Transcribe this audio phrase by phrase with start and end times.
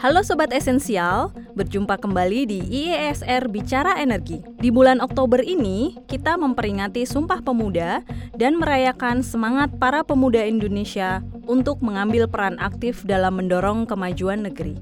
[0.00, 4.40] Halo Sobat Esensial, berjumpa kembali di IESR Bicara Energi.
[4.56, 8.00] Di bulan Oktober ini, kita memperingati Sumpah Pemuda
[8.32, 14.80] dan merayakan semangat para pemuda Indonesia untuk mengambil peran aktif dalam mendorong kemajuan negeri.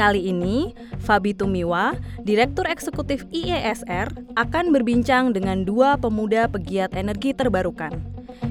[0.00, 0.72] Kali ini,
[1.04, 1.92] Fabi Tumiwa,
[2.24, 8.00] Direktur Eksekutif IESR, akan berbincang dengan dua pemuda pegiat energi terbarukan,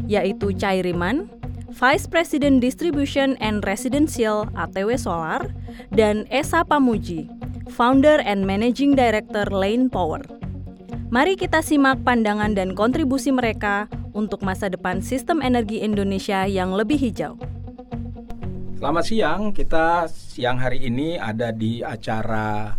[0.05, 1.41] yaitu Cairiman
[1.72, 5.55] Vice President Distribution and Residential ATW Solar,
[5.95, 7.32] dan Esa Pamuji,
[7.72, 10.20] Founder and Managing Director Lane Power.
[11.12, 17.00] Mari kita simak pandangan dan kontribusi mereka untuk masa depan sistem energi Indonesia yang lebih
[17.00, 17.40] hijau.
[18.76, 22.76] Selamat siang, kita siang hari ini ada di acara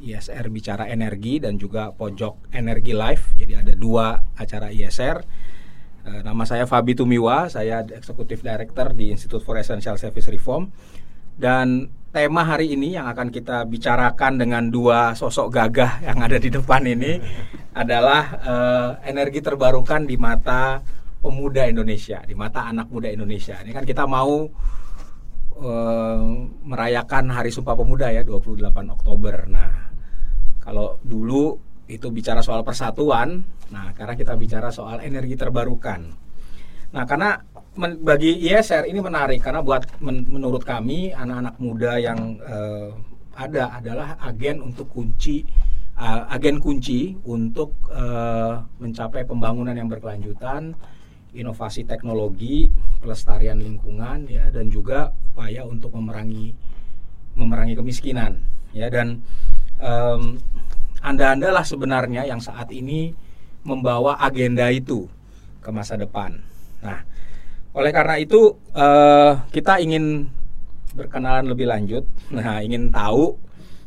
[0.00, 3.36] ISR Bicara Energi dan juga Pojok Energi Live.
[3.36, 5.20] Jadi ada dua acara ISR
[6.02, 10.66] Eh, nama saya Fabi Tumiwa, saya Eksekutif Director di Institute for Essential Service Reform.
[11.38, 16.50] Dan tema hari ini yang akan kita bicarakan dengan dua sosok gagah yang ada di
[16.50, 17.22] depan ini
[17.70, 20.82] adalah uh, energi terbarukan di mata
[21.22, 23.62] pemuda Indonesia, di mata anak muda Indonesia.
[23.62, 24.42] Ini kan kita mau
[25.62, 26.26] uh,
[26.66, 29.46] merayakan Hari Sumpah Pemuda ya 28 Oktober.
[29.46, 29.70] Nah,
[30.58, 33.44] kalau dulu itu bicara soal persatuan.
[33.68, 36.08] Nah, karena kita bicara soal energi terbarukan.
[36.92, 37.40] Nah, karena
[37.76, 42.92] men, bagi ISR ini menarik karena buat men, menurut kami anak-anak muda yang uh,
[43.32, 45.40] ada adalah agen untuk kunci
[45.96, 50.76] uh, agen kunci untuk uh, mencapai pembangunan yang berkelanjutan,
[51.32, 52.68] inovasi teknologi,
[53.00, 56.52] pelestarian lingkungan ya dan juga upaya untuk memerangi
[57.32, 58.36] memerangi kemiskinan
[58.76, 59.24] ya dan
[59.80, 60.36] um,
[61.02, 63.10] anda-anda lah sebenarnya yang saat ini
[63.66, 65.10] membawa agenda itu
[65.58, 66.38] ke masa depan.
[66.82, 67.02] Nah,
[67.74, 70.30] oleh karena itu uh, kita ingin
[70.94, 72.04] berkenalan lebih lanjut.
[72.32, 73.36] Nah, ingin tahu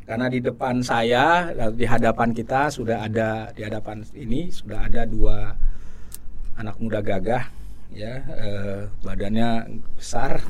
[0.06, 5.50] karena di depan saya di hadapan kita sudah ada di hadapan ini sudah ada dua
[6.62, 7.42] anak muda gagah
[7.90, 10.46] ya eh, badannya besar.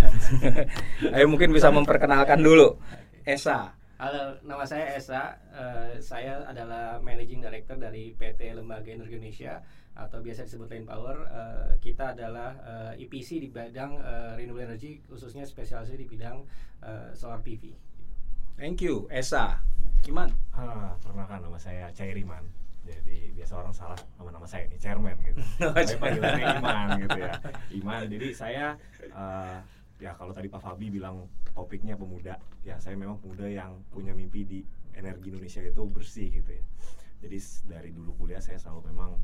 [1.14, 2.80] Ayo mungkin bisa memperkenalkan dulu
[3.28, 3.79] Esa.
[4.00, 5.36] Halo, nama saya Esa.
[5.52, 9.60] Uh, saya adalah Managing Director dari PT Lembaga Energi Indonesia
[9.92, 11.28] atau biasa disebut Lane Power.
[11.28, 16.48] Uh, kita adalah uh, eh, EPC di bidang uh, renewable energy, khususnya spesialisasi di bidang
[16.80, 17.76] uh, solar PV.
[18.56, 19.60] Thank you, Esa.
[20.08, 20.32] Iman.
[20.56, 22.48] Ha, perkenalkan nama saya Cairiman.
[22.88, 25.44] Jadi biasa orang salah nama-nama saya ini chairman gitu.
[25.76, 27.32] saya panggilannya Iman gitu ya.
[27.76, 28.08] Iman.
[28.08, 28.80] Jadi saya
[29.12, 29.60] uh,
[30.00, 34.48] ya kalau tadi Pak Fabi bilang topiknya pemuda ya saya memang pemuda yang punya mimpi
[34.48, 34.58] di
[34.96, 36.64] energi Indonesia itu bersih gitu ya
[37.20, 37.36] jadi
[37.68, 39.20] dari dulu kuliah saya selalu memang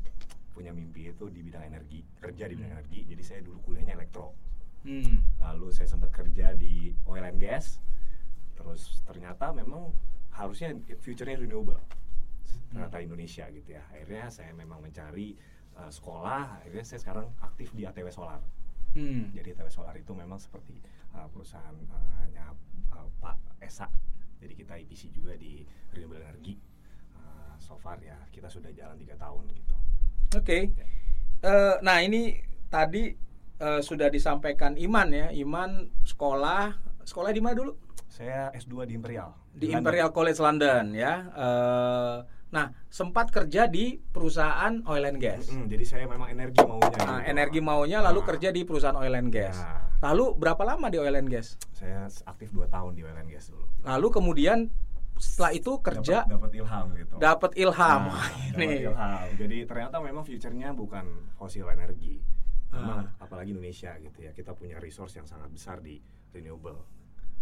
[0.53, 2.77] punya mimpi itu di bidang energi kerja di bidang hmm.
[2.81, 4.33] energi jadi saya dulu kuliahnya elektro
[4.85, 5.41] hmm.
[5.41, 7.81] lalu saya sempat kerja di oil and gas
[8.57, 9.93] terus ternyata memang
[10.33, 11.81] harusnya future-nya renewable
[12.69, 13.05] ternyata hmm.
[13.05, 15.37] Indonesia gitu ya akhirnya saya memang mencari
[15.77, 18.41] uh, sekolah akhirnya saya sekarang aktif di ATW Solar
[18.93, 19.33] Hmm.
[19.35, 20.77] Jadi TW Solar itu memang seperti
[21.15, 22.45] uh, perusahaannya
[22.93, 23.89] uh, Pak Esa.
[24.37, 26.57] Jadi kita IPC juga di renewable energy.
[27.17, 29.75] Uh, so far ya kita sudah jalan tiga tahun gitu.
[30.37, 30.43] Oke.
[30.43, 30.61] Okay.
[30.73, 30.85] Ya.
[31.37, 33.13] Uh, nah ini tadi
[33.61, 35.27] uh, sudah disampaikan Iman ya.
[35.33, 37.73] Iman sekolah sekolah di mana dulu?
[38.07, 39.29] Saya S2 di Imperial.
[39.53, 41.13] Di, di Imperial College London ya.
[41.33, 42.17] Uh,
[42.47, 45.51] Nah, sempat kerja di perusahaan oil and gas.
[45.51, 46.95] Mm, jadi saya memang energi maunya.
[47.03, 47.31] Nah, gitu.
[47.35, 48.27] energi maunya lalu nah.
[48.31, 49.59] kerja di perusahaan oil and gas.
[49.59, 49.83] Nah.
[49.97, 51.59] Lalu berapa lama di oil and gas?
[51.75, 53.67] Saya aktif 2 tahun di oil and gas dulu.
[53.83, 54.57] Lalu kemudian
[55.17, 57.15] setelah itu kerja dapat ilham gitu.
[57.19, 58.01] Dapat ilham.
[58.07, 58.87] Nah, ini.
[58.87, 59.27] ilham.
[59.35, 62.23] Jadi ternyata memang future-nya bukan fosil energi.
[62.71, 63.25] Memang ah.
[63.27, 64.31] apalagi Indonesia gitu ya.
[64.31, 65.99] Kita punya resource yang sangat besar di
[66.31, 66.79] renewable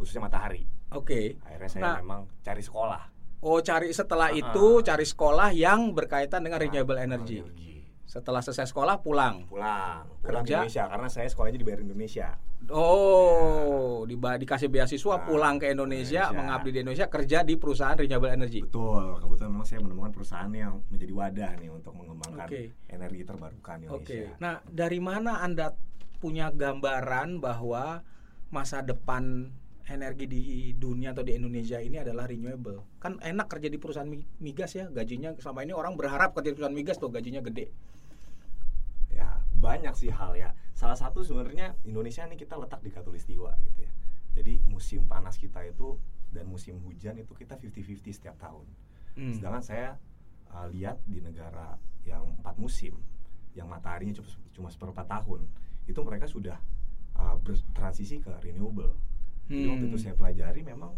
[0.01, 0.65] khususnya matahari.
[0.97, 1.37] Oke.
[1.37, 1.45] Okay.
[1.45, 3.14] Akhirnya saya nah, memang cari sekolah
[3.45, 7.45] Oh, cari setelah uh itu cari sekolah yang berkaitan dengan renewable energy.
[8.09, 9.45] Setelah selesai sekolah pulang.
[9.45, 10.09] Pulang.
[10.25, 10.65] Pulang Kerja.
[10.65, 12.27] Indonesia karena saya sekolahnya dibayar Indonesia.
[12.73, 14.09] Oh, ya.
[14.09, 18.33] di, dikasih beasiswa nah, pulang ke Indonesia, Indonesia, mengabdi di Indonesia, kerja di perusahaan renewable
[18.33, 18.65] energy.
[18.65, 19.21] Betul.
[19.21, 22.73] Kebetulan memang saya menemukan perusahaan yang menjadi wadah nih untuk mengembangkan okay.
[22.89, 24.01] energi terbarukan Indonesia.
[24.01, 24.05] Oke.
[24.09, 24.23] Okay.
[24.41, 25.77] Nah, dari mana Anda
[26.17, 28.01] punya gambaran bahwa
[28.49, 29.53] masa depan
[29.85, 30.41] energi di
[30.73, 32.97] dunia atau di Indonesia ini adalah renewable.
[32.97, 34.09] Kan enak kerja di perusahaan
[34.41, 37.69] migas ya, gajinya selama ini orang berharap kerja di perusahaan migas tuh gajinya gede.
[39.13, 40.57] Ya, banyak sih hal ya.
[40.73, 43.91] Salah satu sebenarnya Indonesia ini kita letak di katulistiwa gitu ya.
[44.35, 46.01] Jadi musim panas kita itu
[46.33, 48.65] dan musim hujan itu kita 50-50 setiap tahun.
[49.15, 49.31] Hmm.
[49.31, 49.89] Sedangkan saya
[50.51, 52.97] uh, lihat di negara yang empat musim,
[53.53, 55.47] yang mataharinya cuma, cuma seperempat tahun,
[55.87, 56.57] itu mereka sudah
[57.15, 58.97] uh, bertransisi ke renewable
[59.45, 60.05] Jadi waktu itu Hmm.
[60.09, 60.91] saya pelajari memang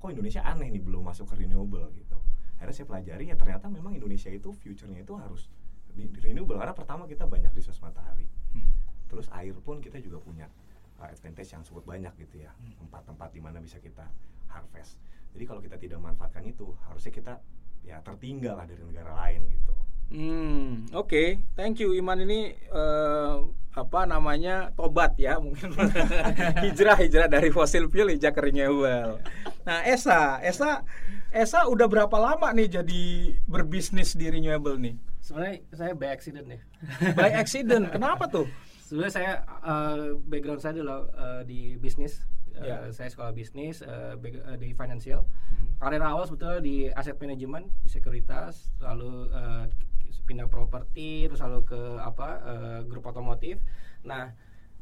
[0.00, 2.18] kok Indonesia aneh nih belum masuk ke renewable gitu.
[2.56, 5.52] Akhirnya saya pelajari ya ternyata memang Indonesia itu future-nya itu harus
[5.92, 8.26] di, renewable karena pertama kita banyak resource matahari.
[8.56, 8.72] Hmm.
[9.12, 10.48] Terus air pun kita juga punya
[10.98, 12.50] uh, advantage yang cukup banyak gitu ya.
[12.56, 12.86] Hmm.
[12.86, 14.08] Tempat-tempat di mana bisa kita
[14.48, 14.96] harvest.
[15.32, 17.34] Jadi kalau kita tidak manfaatkan itu, harusnya kita
[17.82, 19.74] ya tertinggal lah dari negara lain gitu.
[20.12, 23.36] Hmm, oke, thank you Iman ini eh,
[23.72, 25.72] apa namanya tobat ya mungkin
[26.64, 29.16] hijrah hijrah dari fossil fuel hijrah ke renewable.
[29.64, 30.84] Nah Esa, Esa,
[31.32, 33.02] Esa udah berapa lama nih jadi
[33.48, 35.00] berbisnis di renewable nih?
[35.24, 36.60] Sebenarnya saya by accident ya.
[37.18, 38.44] By accident, kenapa tuh?
[38.84, 39.32] Sebenarnya saya
[39.64, 42.28] uh, background saya adalah uh, di bisnis.
[42.52, 42.84] Uh, Ya.
[42.92, 45.24] Saya sekolah bisnis uh, uh, di financial.
[45.80, 49.64] Karir awal sebetulnya di aset manajemen, di sekuritas, lalu uh,
[50.26, 53.56] pindah properti, terus lalu ke apa uh, grup otomotif.
[54.04, 54.32] Nah,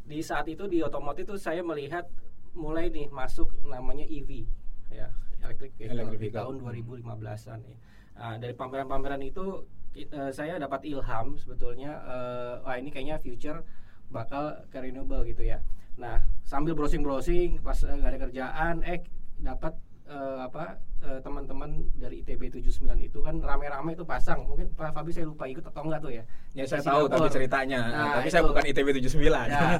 [0.02, 2.08] di saat itu di otomotif itu saya melihat
[2.56, 4.42] mulai nih masuk namanya EV
[4.90, 5.06] ya,
[5.46, 7.76] electric vehicle Electric di tahun 2015-an ya.
[8.18, 13.62] Nah, dari pameran-pameran itu ki- eh, saya dapat ilham sebetulnya eh, wah ini kayaknya future
[14.10, 15.62] bakal ke renewable gitu ya.
[15.94, 19.00] Nah, sambil browsing-browsing pas eh, nggak ada kerjaan eh
[19.38, 19.78] dapat
[20.10, 20.74] eh, apa
[21.06, 24.42] eh, teman-teman dari ITB 79 itu kan rame-rame itu pasang.
[24.44, 26.22] Mungkin Pak Fabi saya lupa ikut atau enggak tuh ya.
[26.52, 28.50] Ya saya tahu tapi ceritanya, Nah, tapi saya itu.
[28.50, 29.22] bukan ITB 79.
[29.46, 29.78] Ya,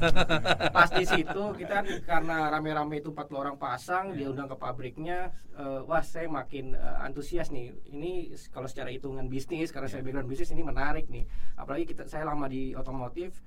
[0.71, 5.35] pas di situ kita kan karena rame-rame itu 40 orang pasang, dia undang ke pabriknya,
[5.59, 7.75] eh, wah saya makin eh, antusias nih.
[7.91, 11.26] Ini kalau secara hitungan bisnis, karena saya background bisnis ini menarik nih.
[11.59, 13.43] Apalagi kita saya lama di otomotif,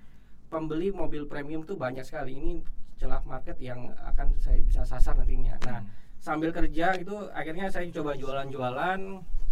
[0.52, 2.36] pembeli mobil premium tuh banyak sekali.
[2.38, 2.60] Ini
[3.00, 5.58] celah market yang akan saya bisa sasar nantinya.
[5.66, 5.82] Nah,
[6.24, 9.00] sambil kerja itu akhirnya saya coba jualan-jualan,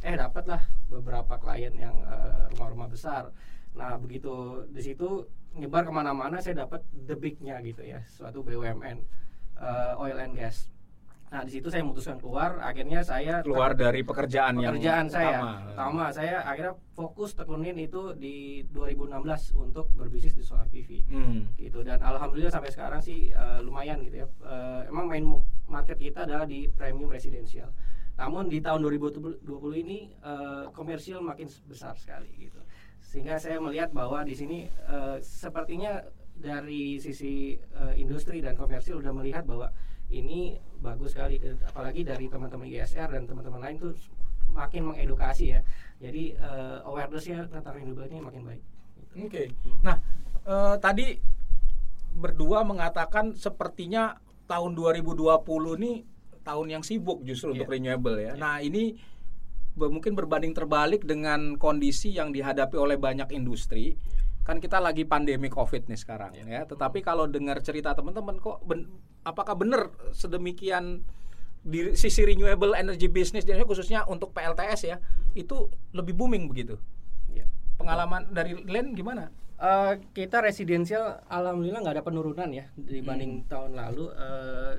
[0.07, 3.35] eh dapatlah beberapa klien yang eh, rumah-rumah besar.
[3.75, 5.27] Nah begitu di situ
[5.59, 8.97] nyebar ke mana-mana saya dapat the gitu ya, suatu BUMN
[9.59, 10.71] eh, oil and gas.
[11.31, 15.63] Nah di situ saya memutuskan keluar, akhirnya saya Keluar dari pekerjaan, pekerjaan yang saya.
[15.71, 16.11] utama.
[16.11, 21.47] Saya akhirnya fokus tekunin itu di 2016 untuk berbisnis di solar PV Hmm.
[21.55, 21.87] gitu.
[21.87, 24.27] Dan alhamdulillah sampai sekarang sih eh, lumayan gitu ya.
[24.27, 25.23] Eh, emang main
[25.71, 27.71] market kita adalah di premium residential.
[28.19, 29.39] Namun di tahun 2020
[29.77, 32.59] ini eh, komersial makin besar sekali gitu.
[32.99, 36.03] Sehingga saya melihat bahwa di sini eh, sepertinya
[36.35, 39.71] dari sisi eh, industri dan komersial udah melihat bahwa
[40.11, 40.39] ini
[40.79, 43.93] bagus sekali apalagi dari teman-teman ISR dan teman-teman lain tuh
[44.51, 45.61] makin mengedukasi ya
[45.97, 48.61] jadi eh, awarenessnya tentang renewable ini makin baik
[49.11, 49.51] Oke.
[49.83, 49.99] Nah,
[50.47, 51.19] eh, tadi
[52.15, 54.15] berdua mengatakan sepertinya
[54.47, 56.03] tahun 2020 ini
[56.43, 57.75] tahun yang sibuk justru untuk Iya.
[57.75, 58.33] renewable ya.
[58.35, 58.95] Nah, ini
[59.75, 63.95] mungkin berbanding terbalik dengan kondisi yang dihadapi oleh banyak industri.
[64.51, 66.67] Kan kita lagi pandemi Covid nih sekarang ya.
[66.67, 68.91] Tetapi kalau dengar cerita teman-teman kok ben-
[69.23, 71.07] apakah benar sedemikian
[71.63, 74.99] di sisi renewable energy business di Indonesia khususnya untuk PLTS ya,
[75.31, 76.75] itu lebih booming begitu.
[77.31, 77.47] ya
[77.79, 79.31] Pengalaman dari Len gimana?
[79.55, 84.11] Eh, kita residensial alhamdulillah nggak ada penurunan ya dibanding tahun lalu.
[84.11, 84.73] Eh,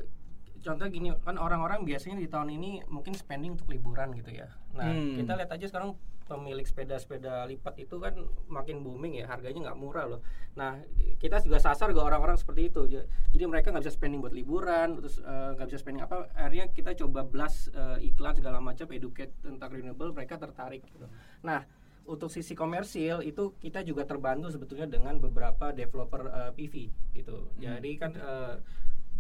[0.61, 4.53] contoh gini kan orang-orang biasanya di tahun ini mungkin spending untuk liburan gitu ya.
[4.77, 5.17] Nah Hmm.
[5.17, 5.97] kita lihat aja sekarang
[6.27, 8.15] pemilik sepeda-sepeda lipat itu kan
[8.49, 10.21] makin booming ya harganya nggak murah loh.
[10.57, 10.81] Nah
[11.19, 12.83] kita juga sasar ke orang-orang seperti itu.
[12.89, 16.29] Ja- Jadi mereka nggak bisa spending buat liburan, terus eh, nggak bisa spending apa.
[16.35, 20.85] Akhirnya kita coba blast eh, iklan segala macam, educate tentang renewable, mereka tertarik.
[20.87, 21.07] Gitu.
[21.45, 21.65] Nah
[22.03, 26.75] untuk sisi komersil itu kita juga terbantu sebetulnya dengan beberapa developer eh, PV
[27.15, 27.51] gitu.
[27.59, 28.55] Jadi kan eh,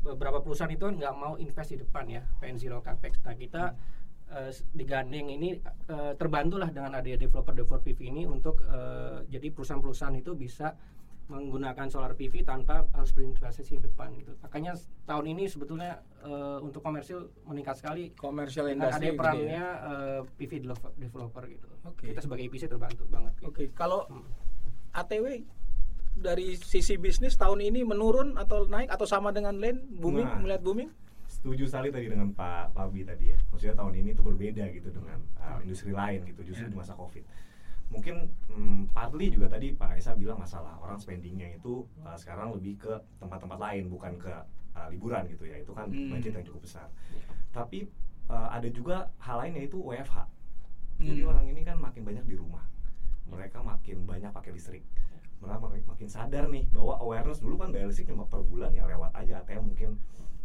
[0.03, 3.23] beberapa perusahaan itu kan nggak mau invest di depan ya, pengen zero capex.
[3.23, 3.71] Nah kita
[4.33, 10.33] eh, digandeng ini eh, terbantulah dengan adanya developer-developer PV ini untuk eh, jadi perusahaan-perusahaan itu
[10.35, 10.73] bisa
[11.23, 14.35] menggunakan solar PV tanpa harus berinvestasi di depan gitu.
[14.43, 14.75] Makanya
[15.07, 19.69] tahun ini sebetulnya eh, untuk komersil meningkat sekali Commercial dengan industry ada perannya ya.
[19.87, 21.67] eh, PV developer, developer gitu.
[21.85, 22.05] Oke.
[22.11, 23.33] Kita sebagai IPC terbantu banget.
[23.39, 23.49] gitu.
[23.49, 24.27] Oke, kalau Hmm.
[24.93, 25.41] ATW
[26.13, 30.39] dari sisi bisnis tahun ini menurun atau naik atau sama dengan Len booming Nah.
[30.39, 30.91] melihat booming?
[31.43, 33.39] Setuju sekali tadi dengan Pak Pabi tadi ya.
[33.51, 37.27] Maksudnya tahun ini tuh berbeda gitu dengan uh, industri lain gitu justru di masa Covid.
[37.91, 42.79] Mungkin hmm, partly juga tadi Pak Esa bilang masalah orang spendingnya itu uh, sekarang lebih
[42.79, 44.31] ke tempat-tempat lain bukan ke
[44.79, 45.59] uh, liburan gitu ya.
[45.59, 46.15] Itu kan Hmm.
[46.15, 46.87] budget yang cukup besar.
[47.51, 47.91] Tapi
[48.31, 50.23] uh, ada juga hal lain yaitu WFH.
[51.03, 51.31] Jadi Hmm.
[51.35, 52.63] orang ini kan makin banyak di rumah.
[53.27, 54.87] Mereka makin banyak pakai listrik.
[55.43, 58.87] Mereka makin, makin sadar nih bahwa awareness dulu kan bayar listrik cuma per bulan ya
[58.87, 59.99] lewat aja ATM mungkin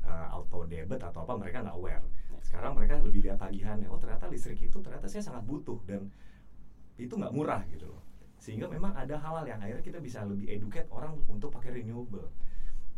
[0.08, 2.04] uh, auto debit atau apa mereka nggak aware.
[2.42, 3.92] Sekarang mereka lebih lihat tagihannya.
[3.92, 6.08] Oh ternyata listrik itu ternyata saya sangat butuh dan
[6.98, 8.02] itu nggak murah gitu loh.
[8.40, 12.32] Sehingga memang ada hal-hal yang akhirnya kita bisa lebih educate orang untuk pakai renewable.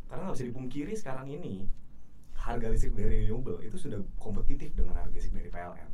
[0.06, 1.66] Karena nggak bisa dipungkiri sekarang ini
[2.40, 5.92] harga listrik dari renewable itu sudah kompetitif dengan harga listrik dari PLN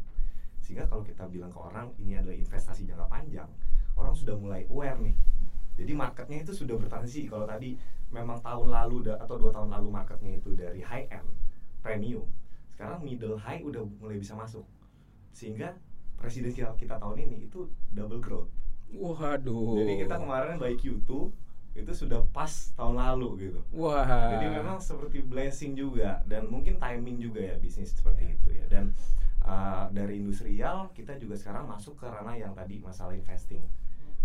[0.65, 3.49] sehingga kalau kita bilang ke orang ini adalah investasi jangka panjang
[3.97, 5.13] orang sudah mulai aware nih
[5.77, 7.77] jadi marketnya itu sudah bertransisi kalau tadi
[8.15, 11.27] memang tahun lalu atau dua tahun lalu marketnya itu dari high end
[11.83, 12.23] premium
[12.71, 14.63] sekarang middle high udah mulai bisa masuk
[15.35, 15.75] sehingga
[16.15, 18.47] presidensial kita tahun ini itu double growth
[18.93, 19.81] Waduh.
[19.81, 21.09] Jadi kita kemarin by Q2
[21.75, 23.59] itu sudah pas tahun lalu gitu.
[23.75, 24.07] Wah.
[24.37, 28.35] Jadi memang seperti blessing juga dan mungkin timing juga ya bisnis seperti yeah.
[28.39, 28.65] itu ya.
[28.71, 28.83] Dan
[29.43, 33.65] uh, dari industrial kita juga sekarang masuk ke ranah yang tadi masalah investing,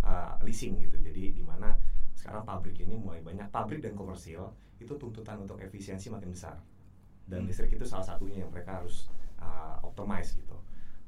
[0.07, 0.95] uh, leasing gitu.
[1.03, 1.75] Jadi di mana
[2.21, 6.61] sekarang pabrik ini mulai banyak pabrik dan komersil itu tuntutan untuk efisiensi makin besar.
[7.25, 7.49] Dan hmm.
[7.49, 9.09] listrik itu salah satunya yang mereka harus
[9.41, 10.57] uh, optimize gitu.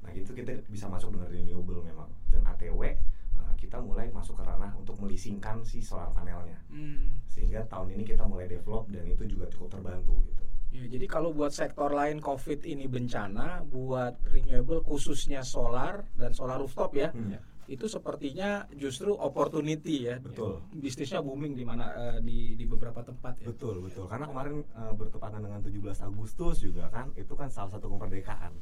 [0.00, 2.96] Nah itu kita bisa masuk dengan renewable memang dan ATW
[3.36, 6.56] uh, kita mulai masuk ke ranah untuk melisingkan si solar panelnya.
[6.72, 7.12] Hmm.
[7.28, 10.42] Sehingga tahun ini kita mulai develop dan itu juga cukup terbantu gitu.
[10.72, 16.56] Ya, jadi kalau buat sektor lain COVID ini bencana, buat renewable khususnya solar dan solar
[16.56, 17.36] rooftop ya, hmm.
[17.72, 20.20] Itu sepertinya justru opportunity ya.
[20.20, 20.60] Betul.
[20.76, 23.48] Bisnisnya booming di mana uh, di di beberapa tempat ya.
[23.48, 24.04] Betul betul.
[24.04, 28.52] Karena kemarin uh, bertepatan dengan 17 Agustus juga kan, itu kan salah satu kemerdekaan.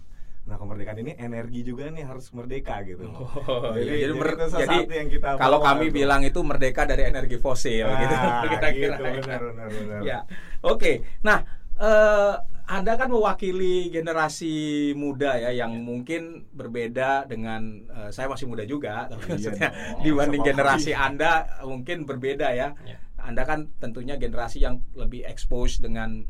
[0.46, 3.02] Nah kemerdekaan ini energi juga nih harus merdeka gitu.
[3.10, 5.96] Oh, jadi, iya, jadi, jadi, jadi yang kita kalau kami itu.
[6.00, 8.14] bilang itu merdeka dari energi fosil nah, gitu.
[8.54, 8.96] Kira-kira.
[8.96, 10.00] Gitu, benar, benar, benar.
[10.06, 10.18] ya,
[10.62, 10.78] oke.
[10.78, 10.94] Okay.
[11.26, 11.42] Nah,
[11.82, 12.38] uh,
[12.70, 14.54] anda kan mewakili generasi
[14.94, 15.82] muda ya yang ya.
[15.82, 21.50] mungkin berbeda dengan uh, saya masih muda juga, tapi iya maksudnya oh, dibanding generasi Anda
[21.66, 22.78] mungkin berbeda ya.
[22.86, 22.96] ya.
[23.18, 26.22] Anda kan tentunya generasi yang lebih expose dengan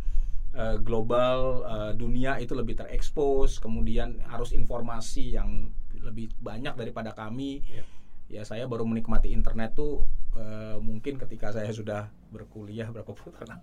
[0.57, 5.69] uh, global uh, dunia itu lebih terekspos kemudian harus informasi yang
[6.01, 8.41] lebih banyak daripada kami yeah.
[8.41, 13.61] ya saya baru menikmati internet tuh uh, mungkin ketika saya sudah berkuliah berapa puluh tahun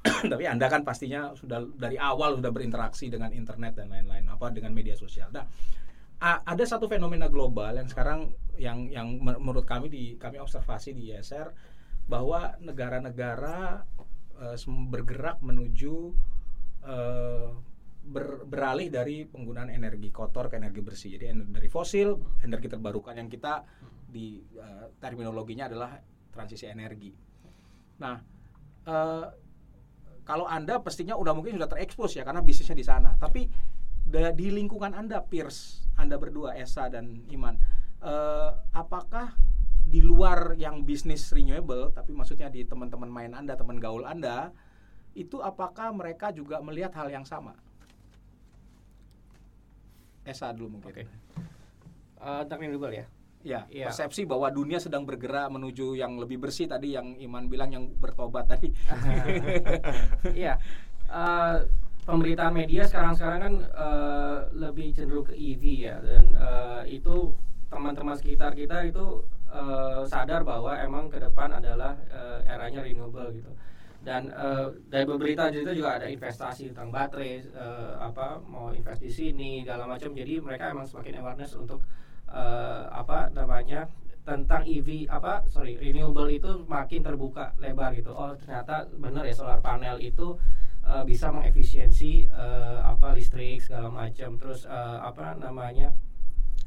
[0.32, 4.72] tapi anda kan pastinya sudah dari awal sudah berinteraksi dengan internet dan lain-lain apa dengan
[4.72, 5.44] media sosial nah
[6.20, 8.28] ada satu fenomena global yang sekarang
[8.60, 11.48] yang yang menurut kami di kami observasi di ISR
[12.04, 13.88] bahwa negara-negara
[14.36, 14.56] uh,
[14.92, 16.12] bergerak menuju
[16.84, 17.48] uh,
[18.04, 21.10] ber, beralih dari penggunaan energi kotor ke energi bersih.
[21.16, 23.64] Jadi dari fosil, energi terbarukan yang kita
[24.10, 25.96] di uh, terminologinya adalah
[26.34, 27.14] transisi energi.
[28.02, 28.18] Nah,
[28.90, 29.26] uh,
[30.30, 33.18] kalau anda pastinya udah mungkin sudah terekspos ya karena bisnisnya di sana.
[33.18, 33.50] Tapi
[34.38, 37.58] di lingkungan anda, peers anda berdua Esa dan Iman,
[37.98, 39.34] uh, apakah
[39.90, 44.54] di luar yang bisnis renewable tapi maksudnya di teman-teman main Anda, teman gaul Anda
[45.18, 47.58] itu apakah mereka juga melihat hal yang sama?
[50.22, 50.94] Esa dulu mungkin.
[50.94, 51.06] Okay.
[52.22, 53.06] Uh, eh, renewable ya.
[53.40, 57.72] Ya, ya, persepsi bahwa dunia sedang bergerak menuju yang lebih bersih tadi yang Iman bilang
[57.72, 58.68] yang bertobat tadi.
[60.44, 60.60] Iya.
[61.08, 61.64] uh,
[62.04, 67.32] pemberitaan media sekarang-sekarang kan uh, lebih cenderung ke EV ya dan uh, itu
[67.70, 73.52] teman-teman sekitar kita itu uh, sadar bahwa emang ke depan adalah uh, eranya renewable gitu
[74.00, 79.12] dan uh, dari beberapa itu juga ada investasi tentang baterai uh, apa mau invest di
[79.12, 81.84] sini segala macam jadi mereka emang semakin awareness untuk
[82.30, 83.90] uh, apa namanya
[84.24, 88.14] tentang EV apa sorry renewable itu makin terbuka lebar gitu.
[88.14, 90.38] Oh ternyata benar ya solar panel itu
[90.86, 94.38] uh, bisa mengefisiensi uh, apa listrik segala macam.
[94.38, 95.90] Terus uh, apa namanya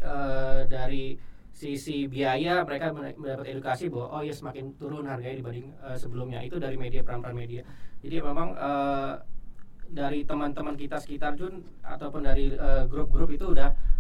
[0.04, 1.16] uh, dari
[1.54, 6.42] sisi biaya mereka mendapat edukasi bahwa oh ya semakin turun harganya dibanding uh, sebelumnya.
[6.42, 7.62] Itu dari media peran-peran media.
[8.02, 9.22] Jadi memang uh,
[9.94, 12.50] dari teman-teman kita sekitar Jun ataupun dari
[12.90, 13.93] grup-grup uh, itu udah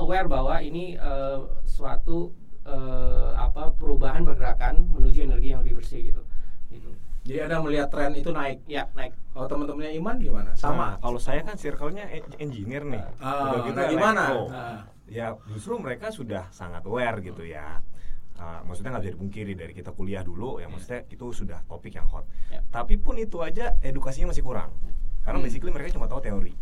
[0.00, 2.32] aware bahwa ini uh, suatu
[2.64, 6.22] uh, apa perubahan pergerakan menuju energi yang lebih bersih gitu.
[6.72, 6.90] Gitu.
[7.28, 8.64] Jadi ada melihat tren itu naik?
[8.64, 9.12] Ya naik.
[9.36, 10.50] Kalau teman-temannya Iman gimana?
[10.56, 10.96] Sama.
[10.96, 12.08] Nah, kalau saya kan circle-nya
[12.40, 13.04] engineer nih.
[13.20, 14.22] Uh, gitu nah, gimana?
[14.48, 14.78] nah
[15.10, 17.82] ya justru mereka sudah sangat aware gitu ya.
[18.40, 22.08] Uh, maksudnya nggak bisa dipungkiri dari kita kuliah dulu ya maksudnya itu sudah topik yang
[22.08, 22.24] hot.
[22.48, 22.64] Yeah.
[22.72, 24.72] tapi pun itu aja edukasinya masih kurang.
[25.20, 25.46] Karena hmm.
[25.46, 26.56] basically mereka cuma tahu teori.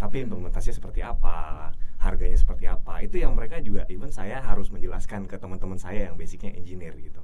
[0.00, 0.24] Tapi hmm.
[0.32, 1.68] implementasinya seperti apa
[1.98, 3.02] harganya seperti apa.
[3.02, 7.22] Itu yang mereka juga even saya harus menjelaskan ke teman-teman saya yang basicnya engineer gitu.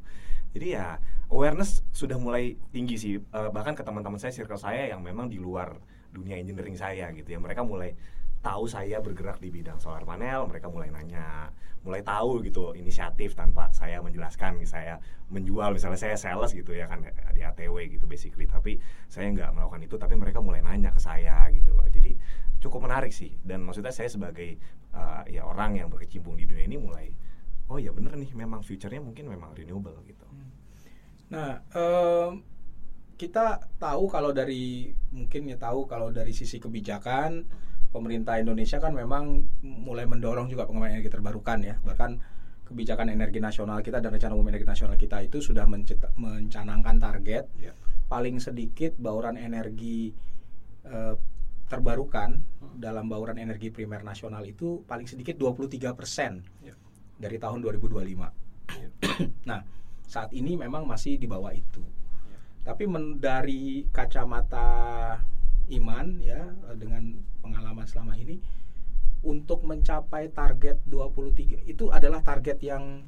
[0.54, 0.99] Jadi ya
[1.31, 3.14] awareness sudah mulai tinggi sih.
[3.35, 5.78] Uh, bahkan ke teman-teman saya circle saya yang memang di luar
[6.14, 7.38] dunia engineering saya gitu ya.
[7.43, 7.95] Mereka mulai
[8.45, 11.49] tahu saya bergerak di bidang solar panel, mereka mulai nanya,
[11.81, 15.00] mulai tahu gitu inisiatif tanpa saya menjelaskan, saya
[15.33, 17.00] menjual misalnya saya sales gitu ya kan
[17.33, 18.76] di ATW gitu basically, tapi
[19.09, 22.21] saya nggak melakukan itu, tapi mereka mulai nanya ke saya gitu loh, jadi
[22.64, 24.56] cukup menarik sih, dan maksudnya saya sebagai
[24.97, 27.12] uh, ya orang yang berkecimpung di dunia ini mulai,
[27.68, 30.25] oh ya bener nih, memang future-nya mungkin memang renewable gitu.
[31.28, 32.40] Nah, um,
[33.21, 37.47] kita tahu kalau dari mungkin ya tahu kalau dari sisi kebijakan
[37.94, 41.78] pemerintah Indonesia kan memang mulai mendorong juga pengembangan energi terbarukan ya.
[41.78, 42.11] Bahkan
[42.64, 45.68] kebijakan energi nasional kita dan rencana umum energi nasional kita itu sudah
[46.16, 47.71] mencanangkan target ya.
[48.09, 50.12] paling sedikit bauran energi
[50.85, 51.14] eh,
[51.68, 52.76] terbarukan hmm.
[52.80, 56.76] dalam bauran energi primer nasional itu paling sedikit 23 persen ya.
[57.16, 58.00] dari tahun 2025.
[58.75, 58.88] Ya.
[59.50, 59.61] nah
[60.04, 61.80] saat ini memang masih di bawah itu.
[62.28, 62.38] Ya.
[62.73, 65.16] Tapi men, dari kacamata
[65.73, 66.44] iman ya
[66.76, 68.37] dengan pengalaman selama ini
[69.25, 73.00] untuk mencapai target 23 itu adalah target yang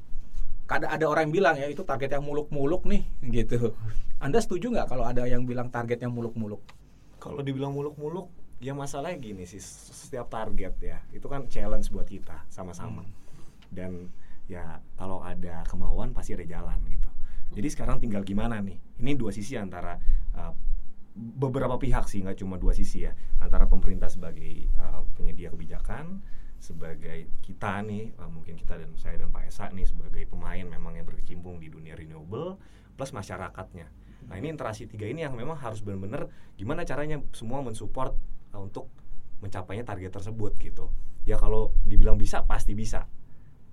[0.66, 3.76] ada ada orang yang bilang ya itu target yang muluk-muluk nih gitu.
[4.18, 6.64] Anda setuju nggak kalau ada yang bilang target yang muluk-muluk?
[7.20, 12.48] Kalau dibilang muluk-muluk ya masalahnya gini sih setiap target ya itu kan challenge buat kita
[12.48, 13.12] sama-sama hmm.
[13.68, 14.08] dan
[14.46, 17.10] ya kalau ada kemauan pasti ada jalan gitu.
[17.54, 18.78] Jadi sekarang tinggal gimana nih?
[19.02, 19.98] Ini dua sisi antara
[20.34, 20.54] uh,
[21.16, 26.20] beberapa pihak sih nggak cuma dua sisi ya antara pemerintah sebagai uh, penyedia kebijakan
[26.60, 30.92] sebagai kita nih uh, mungkin kita dan saya dan Pak Esa nih sebagai pemain memang
[30.92, 32.60] yang berkecimpung di dunia renewable
[33.00, 33.88] plus masyarakatnya
[34.28, 36.28] nah ini interaksi tiga ini yang memang harus benar-benar
[36.60, 38.12] gimana caranya semua mensupport
[38.58, 38.90] untuk
[39.40, 40.90] mencapainya target tersebut gitu.
[41.26, 43.04] Ya kalau dibilang bisa pasti bisa.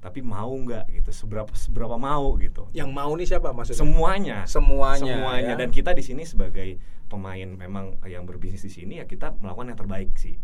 [0.04, 1.12] Tapi mau nggak gitu.
[1.16, 2.68] Seberapa seberapa mau gitu.
[2.76, 3.80] Yang mau nih siapa maksudnya?
[3.80, 4.38] Semuanya.
[4.44, 5.54] Semuanya semuanya.
[5.56, 5.60] ya?
[5.60, 6.76] dan kita di sini sebagai
[7.08, 10.36] pemain memang yang berbisnis di sini ya kita melakukan yang terbaik sih.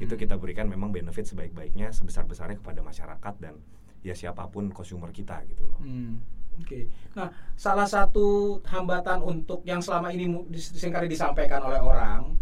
[0.00, 0.08] Hmm.
[0.08, 3.60] itu kita berikan memang benefit sebaik-baiknya sebesar besarnya kepada masyarakat dan
[4.00, 5.80] ya siapa pun consumer kita gitu loh.
[5.84, 6.24] Hmm.
[6.60, 6.84] Oke, okay.
[7.16, 10.28] nah salah satu hambatan untuk yang selama ini
[10.60, 12.36] sering kali disampaikan oleh orang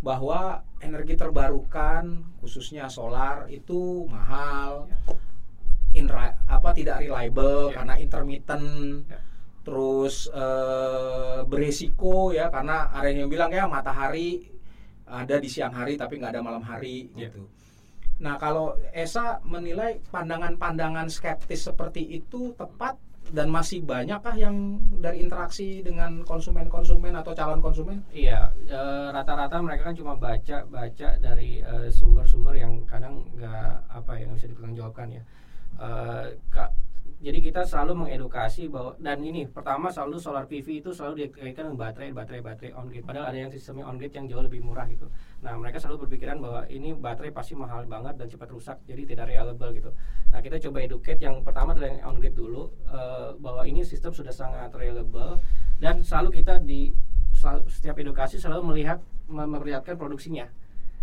[0.00, 4.96] bahwa energi terbarukan khususnya solar itu mahal, ya
[5.94, 6.06] in
[6.46, 7.74] apa tidak reliable yeah.
[7.82, 8.66] karena intermittent
[9.10, 9.22] yeah.
[9.66, 14.46] terus uh, beresiko ya karena ada yang bilang ya matahari
[15.10, 17.26] ada di siang hari tapi nggak ada malam hari yeah.
[17.26, 17.50] gitu.
[18.20, 25.80] Nah kalau Esa menilai pandangan-pandangan skeptis seperti itu tepat dan masih banyakkah yang dari interaksi
[25.80, 28.02] dengan konsumen-konsumen atau calon konsumen?
[28.10, 28.80] Iya, e,
[29.14, 34.38] rata-rata mereka kan cuma baca baca dari e, sumber-sumber yang kadang nggak apa ya nggak
[34.38, 35.22] bisa dipertanggungjawabkan ya
[35.80, 36.24] uh,
[37.20, 41.76] jadi kita selalu mengedukasi bahwa dan ini pertama selalu solar PV itu selalu dikaitkan dengan
[41.76, 44.88] baterai baterai baterai on grid padahal ada yang sistemnya on grid yang jauh lebih murah
[44.88, 45.04] gitu.
[45.44, 49.28] Nah mereka selalu berpikiran bahwa ini baterai pasti mahal banget dan cepat rusak jadi tidak
[49.28, 49.92] reliable gitu.
[50.32, 54.16] Nah kita coba educate yang pertama adalah yang on grid dulu uh, bahwa ini sistem
[54.16, 55.44] sudah sangat reliable
[55.76, 56.88] dan selalu kita di
[57.36, 58.96] selalu, setiap edukasi selalu melihat
[59.28, 60.48] memperlihatkan produksinya.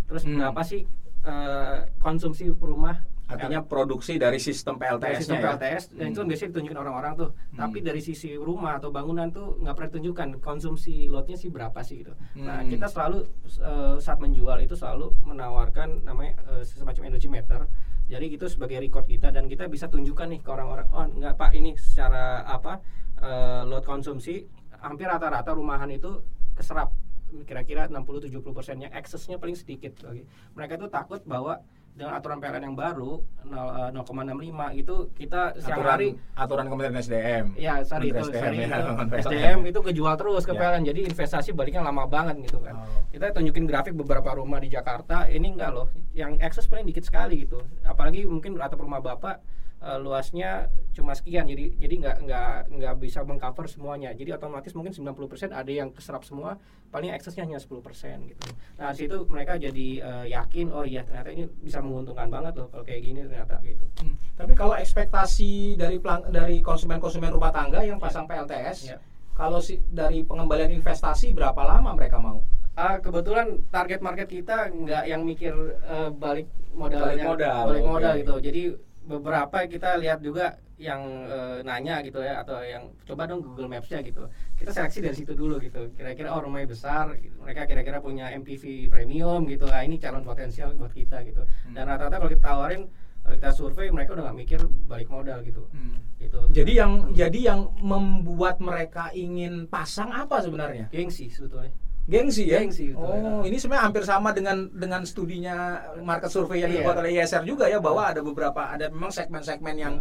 [0.10, 0.42] Terus hmm.
[0.42, 0.82] berapa sih
[1.30, 5.28] uh, konsumsi rumah Artinya produksi dari sistem PLTS.
[5.28, 5.96] Sistem PLTS ya?
[6.00, 7.30] dan itu kan biasanya ditunjukin orang-orang tuh.
[7.36, 7.58] Hmm.
[7.60, 12.08] Tapi dari sisi rumah atau bangunan tuh nggak pernah ditunjukkan konsumsi lotnya sih berapa sih
[12.08, 12.16] gitu.
[12.16, 12.48] Nah, hmm.
[12.48, 13.18] Nah kita selalu
[13.60, 17.68] uh, saat menjual itu selalu menawarkan namanya uh, semacam energy meter.
[18.08, 20.88] Jadi itu sebagai record kita dan kita bisa tunjukkan nih ke orang-orang.
[20.96, 22.80] Oh nggak pak ini secara apa
[23.20, 24.48] uh, lot konsumsi
[24.80, 26.24] hampir rata-rata rumahan itu
[26.56, 26.96] keserap
[27.44, 30.24] kira-kira 60-70 persennya eksesnya paling sedikit lagi.
[30.56, 31.60] Mereka tuh takut bahwa
[31.98, 36.08] dengan aturan PLN yang baru 0,65 eh, itu kita siang aturan, hari
[36.38, 37.46] aturan Kementerian SDM.
[37.58, 40.60] Ya, sorry itu SDM, sorry, ya, itu, SDM itu kejual terus ke ya.
[40.62, 40.84] PLN.
[40.86, 42.78] Jadi investasi baliknya lama banget gitu kan.
[42.78, 43.02] Oh.
[43.10, 45.90] Kita tunjukin grafik beberapa rumah di Jakarta, ini enggak loh.
[46.14, 47.66] Yang akses paling dikit sekali gitu.
[47.82, 49.42] Apalagi mungkin atau rumah Bapak
[49.82, 54.94] uh, luasnya cuma sekian jadi jadi nggak nggak nggak bisa mengcover semuanya jadi otomatis mungkin
[54.98, 56.58] 90% ada yang keserap semua
[56.90, 57.86] paling aksesnya hanya 10%
[58.34, 58.46] gitu
[58.82, 62.82] nah situ mereka jadi uh, yakin oh iya ternyata ini bisa menguntungkan banget loh kalau
[62.82, 64.16] kayak gini ternyata gitu hmm.
[64.34, 68.42] tapi kalau ekspektasi dari pelang, dari konsumen-konsumen rumah tangga yang pasang yeah.
[68.42, 69.00] PLTS yeah.
[69.38, 72.42] kalau si, dari pengembalian investasi berapa lama mereka mau
[72.78, 75.50] Uh, kebetulan target market kita nggak yang mikir
[75.90, 76.46] uh, balik
[76.78, 78.22] modalnya balik modal, balik modal okay.
[78.22, 78.62] gitu jadi
[79.08, 84.06] beberapa kita lihat juga yang e, nanya gitu ya atau yang coba dong Google Maps-nya
[84.06, 84.30] gitu.
[84.54, 85.90] Kita seleksi dari situ dulu gitu.
[85.98, 87.34] Kira-kira oh rumahnya besar, gitu.
[87.42, 89.66] mereka kira-kira punya MPV premium gitu.
[89.66, 91.42] Nah, ini calon potensial buat kita gitu.
[91.42, 91.74] Hmm.
[91.74, 92.84] Dan rata-rata kalau kita tawarin
[93.28, 95.66] kita survei mereka udah nggak mikir balik modal gitu.
[95.74, 95.98] Hmm.
[96.22, 96.40] Gitu.
[96.54, 97.16] Jadi yang hmm.
[97.18, 100.94] jadi yang membuat mereka ingin pasang apa sebenarnya?
[100.94, 101.74] Gengsi sebetulnya
[102.08, 103.52] gengsi ya gengsi gitu, oh ya.
[103.52, 106.80] ini sebenarnya hampir sama dengan dengan studinya market survei yang iya.
[106.80, 109.96] dibuat oleh ISR juga ya bahwa ada beberapa ada memang segmen-segmen yang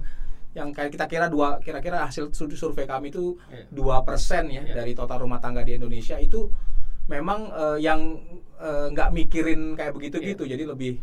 [0.54, 3.66] yang kayak kita kira dua kira-kira hasil studi survei kami itu iya.
[3.74, 4.78] dua persen ya yeah.
[4.78, 6.46] dari total rumah tangga di Indonesia itu
[7.10, 8.22] memang uh, yang
[8.94, 10.28] nggak uh, mikirin kayak begitu yeah.
[10.32, 11.02] gitu jadi lebih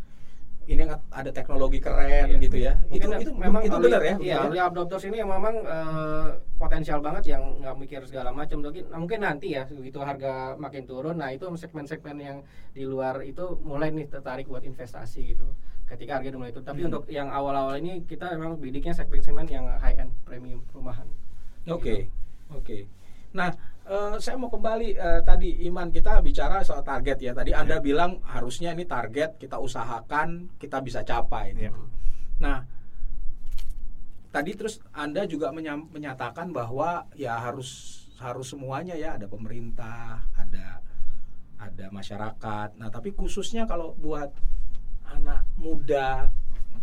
[0.63, 2.39] ini ada teknologi keren iya.
[2.39, 2.73] gitu ya.
[2.87, 4.15] Mungkin itu itu memang itu benar ya.
[4.15, 8.63] Iya, early adopters ini yang memang uh, potensial banget yang nggak mikir segala macam.
[8.63, 12.37] Mungkin mungkin nanti ya begitu harga makin turun, nah itu segmen-segmen yang
[12.71, 15.47] di luar itu mulai nih tertarik buat investasi gitu.
[15.83, 16.67] Ketika harga mulai turun.
[16.67, 16.89] Tapi hmm.
[16.89, 21.05] untuk yang awal-awal ini kita memang bidiknya segmen-segmen yang high end premium perumahan.
[21.67, 21.79] Oke.
[21.79, 21.99] Okay.
[22.07, 22.11] Gitu.
[22.53, 22.63] Oke.
[22.63, 22.81] Okay.
[23.33, 23.49] Nah,
[23.87, 27.31] uh, saya mau kembali uh, tadi Iman kita bicara soal target ya.
[27.35, 27.83] Tadi Anda ya.
[27.83, 31.55] bilang harusnya ini target kita usahakan kita bisa capai.
[31.55, 31.71] Ya.
[32.39, 32.63] Nah,
[34.31, 35.51] tadi terus Anda juga
[35.89, 40.79] menyatakan bahwa ya harus harus semuanya ya ada pemerintah, ada
[41.59, 42.75] ada masyarakat.
[42.79, 44.31] Nah, tapi khususnya kalau buat
[45.07, 46.27] anak muda,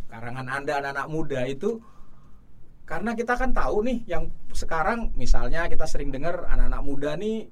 [0.09, 1.81] karangan Anda anak-anak muda itu
[2.91, 7.47] karena kita kan tahu nih yang sekarang misalnya kita sering dengar anak-anak muda nih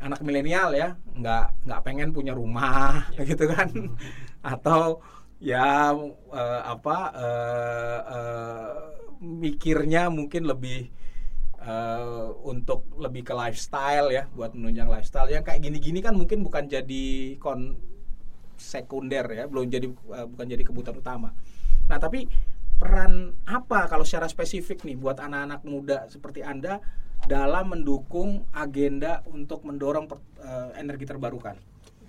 [0.00, 3.28] anak milenial ya nggak nggak pengen punya rumah ya.
[3.28, 3.92] gitu kan hmm.
[4.40, 5.04] atau
[5.44, 5.92] ya
[6.32, 8.72] uh, apa uh, uh,
[9.20, 10.88] mikirnya mungkin lebih
[11.60, 16.64] uh, untuk lebih ke lifestyle ya buat menunjang lifestyle yang kayak gini-gini kan mungkin bukan
[16.64, 17.76] jadi kon
[18.56, 21.36] sekunder ya belum jadi uh, bukan jadi kebutuhan utama
[21.92, 22.24] nah tapi
[22.78, 26.78] peran apa kalau secara spesifik nih buat anak-anak muda seperti Anda
[27.26, 31.58] dalam mendukung agenda untuk mendorong per, uh, energi terbarukan?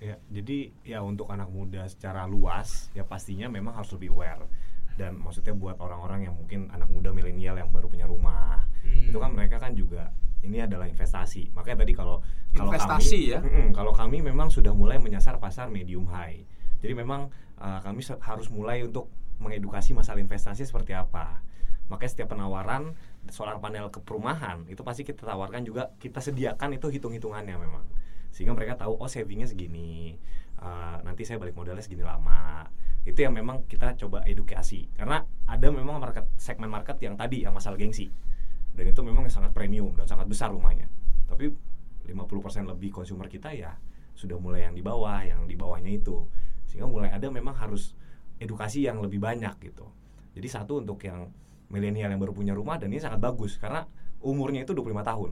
[0.00, 4.46] Ya, jadi ya untuk anak muda secara luas ya pastinya memang harus lebih aware.
[4.94, 8.64] Dan maksudnya buat orang-orang yang mungkin anak muda milenial yang baru punya rumah.
[8.80, 9.12] Hmm.
[9.12, 10.08] itu kan mereka kan juga
[10.40, 11.52] ini adalah investasi.
[11.52, 12.24] Makanya tadi kalau
[12.56, 13.40] kalau kami ya?
[13.44, 16.40] Mm, kalau kami memang sudah mulai menyasar pasar medium high.
[16.80, 17.28] Jadi memang
[17.60, 21.40] uh, kami harus mulai untuk mengedukasi masalah investasi seperti apa.
[21.90, 22.94] Makanya setiap penawaran
[23.34, 27.82] solar panel ke perumahan itu pasti kita tawarkan juga kita sediakan itu hitung-hitungannya memang.
[28.30, 30.14] Sehingga mereka tahu oh savingnya segini
[30.62, 32.68] uh, nanti saya balik modalnya segini lama.
[33.02, 34.86] Itu yang memang kita coba edukasi.
[34.94, 38.06] Karena ada memang market segmen market yang tadi yang masalah gengsi.
[38.70, 40.86] Dan itu memang sangat premium dan sangat besar rumahnya.
[41.26, 41.50] Tapi
[42.06, 43.74] 50% lebih konsumer kita ya
[44.14, 46.22] sudah mulai yang di bawah yang di bawahnya itu.
[46.70, 47.98] Sehingga mulai ada memang harus
[48.40, 49.86] edukasi yang lebih banyak gitu.
[50.32, 51.28] Jadi satu untuk yang
[51.70, 53.84] milenial yang baru punya rumah dan ini sangat bagus karena
[54.24, 55.30] umurnya itu 25 tahun.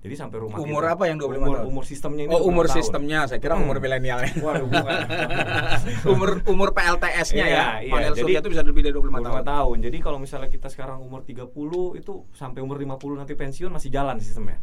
[0.00, 1.66] Jadi sampai rumah umur kita, apa yang 25 umur, tahun?
[1.68, 2.76] Umur sistemnya ini Oh, umur tahun.
[2.80, 3.20] sistemnya.
[3.28, 3.64] Saya kira hmm.
[3.68, 4.18] umur milenial.
[6.16, 7.66] umur umur PLTS-nya iya, ya.
[7.84, 9.44] Iya, Panel surya itu bisa lebih dari 25, 25 tahun.
[9.44, 9.76] tahun.
[9.84, 11.52] Jadi kalau misalnya kita sekarang umur 30
[12.00, 14.56] itu sampai umur 50 nanti pensiun masih jalan sistemnya.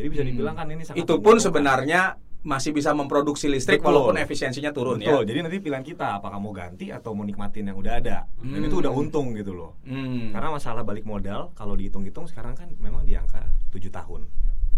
[0.00, 0.30] Jadi bisa hmm.
[0.32, 3.98] dibilang kan ini sangat Itu pun sebenarnya masih bisa memproduksi listrik Betul.
[3.98, 5.26] walaupun efisiensinya turun Betul.
[5.26, 5.34] ya.
[5.34, 8.30] Jadi nanti pilihan kita apakah mau ganti atau mau nikmatin yang udah ada.
[8.38, 8.54] Hmm.
[8.54, 9.74] Dan itu udah untung gitu loh.
[9.82, 10.30] Hmm.
[10.30, 13.42] Karena masalah balik modal kalau dihitung-hitung sekarang kan memang di angka
[13.74, 14.30] 7 tahun.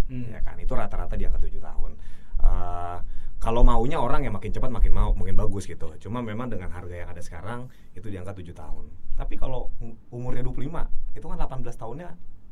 [0.09, 0.33] Hmm.
[0.33, 0.57] Ya kan?
[0.57, 1.93] Itu rata-rata di angka 7 tahun.
[2.41, 2.99] Uh,
[3.41, 5.93] kalau maunya orang yang makin cepat makin mau makin bagus gitu.
[6.01, 8.89] Cuma memang dengan harga yang ada sekarang itu di angka 7 tahun.
[9.21, 9.69] Tapi kalau
[10.09, 10.65] umurnya 25
[11.13, 12.09] itu kan 18 tahunnya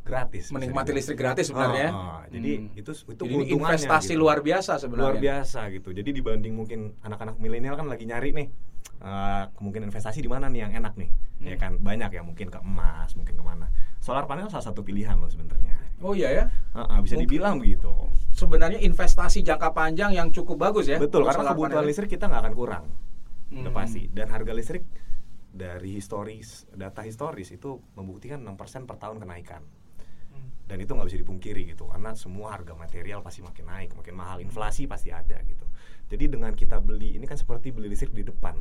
[0.09, 2.21] gratis menikmati listrik gratis sebenarnya oh, oh.
[2.33, 2.81] jadi hmm.
[2.81, 4.23] itu itu jadi investasi gitu.
[4.25, 8.49] luar biasa sebenarnya luar biasa gitu jadi dibanding mungkin anak-anak milenial kan lagi nyari nih
[9.05, 11.47] uh, kemungkinan investasi di mana nih yang enak nih hmm.
[11.47, 13.69] ya kan banyak ya mungkin ke emas mungkin ke mana
[14.01, 16.45] solar panel salah satu pilihan loh sebenarnya oh iya ya
[16.75, 17.93] uh, uh, bisa mungkin dibilang begitu
[18.33, 21.91] sebenarnya investasi jangka panjang yang cukup bagus ya betul karena kebutuhan panel.
[21.91, 22.85] listrik kita nggak akan kurang
[23.53, 23.63] hmm.
[23.67, 24.87] udah pasti dan harga listrik
[25.49, 29.65] dari historis data historis itu membuktikan 6% per tahun kenaikan
[30.69, 34.37] dan itu nggak bisa dipungkiri gitu karena semua harga material pasti makin naik makin mahal
[34.45, 35.65] inflasi pasti ada gitu.
[36.13, 38.61] Jadi dengan kita beli ini kan seperti beli listrik di depan.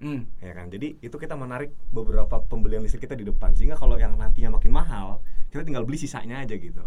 [0.00, 0.24] Hmm.
[0.40, 0.72] ya kan?
[0.72, 3.52] Jadi itu kita menarik beberapa pembelian listrik kita di depan.
[3.52, 6.84] Sehingga kalau yang nantinya makin mahal kita tinggal beli sisanya aja gitu.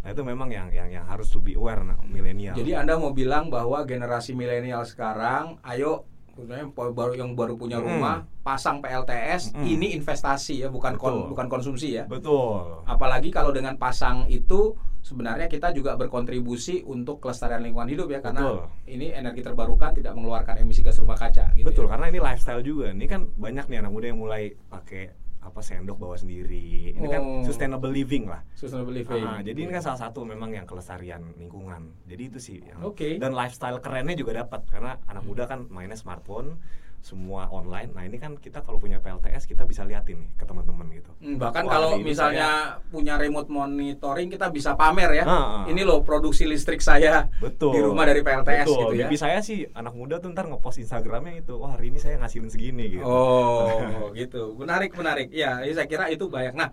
[0.00, 2.56] Nah itu memang yang yang yang harus lebih aware nah, milenial.
[2.56, 8.22] Jadi Anda mau bilang bahwa generasi milenial sekarang ayo sebenarnya baru yang baru punya rumah
[8.22, 8.42] hmm.
[8.46, 9.64] pasang PLTS hmm.
[9.66, 15.48] ini investasi ya bukan kon, bukan konsumsi ya betul apalagi kalau dengan pasang itu sebenarnya
[15.48, 18.58] kita juga berkontribusi untuk kelestarian lingkungan hidup ya karena betul.
[18.84, 21.96] ini energi terbarukan tidak mengeluarkan emisi gas rumah kaca gitu betul ya.
[21.96, 25.98] karena ini lifestyle juga ini kan banyak nih anak muda yang mulai pakai apa sendok
[25.98, 26.94] bawa sendiri.
[26.94, 27.12] Ini kan oh.
[27.12, 28.40] kan sustainable living lah.
[28.54, 29.22] Sustainable living.
[29.26, 32.06] ah, jadi ini kan salah satu memang yang kelestarian lingkungan.
[32.06, 33.18] Jadi itu sih yang okay.
[33.18, 36.62] dan lifestyle kerennya juga dapat karena anak muda kan mainnya smartphone
[37.00, 37.90] semua online.
[37.96, 41.10] Nah ini kan kita kalau punya PLTS kita bisa liatin nih ke teman-teman gitu.
[41.24, 42.88] Hmm, bahkan Wah, kalau misalnya saya...
[42.92, 45.24] punya remote monitoring kita bisa pamer ya.
[45.24, 45.38] Ha,
[45.72, 47.72] ini loh produksi listrik saya betul.
[47.72, 48.78] di rumah dari PLTS betul.
[48.92, 49.08] gitu ya.
[49.08, 52.52] Mimpi saya sih anak muda tuh ntar ngepost Instagramnya itu, wah hari ini saya ngasilin
[52.52, 53.04] segini gitu.
[53.08, 55.32] Oh gitu, menarik menarik.
[55.32, 56.52] Ya, saya kira itu banyak.
[56.52, 56.68] Nah,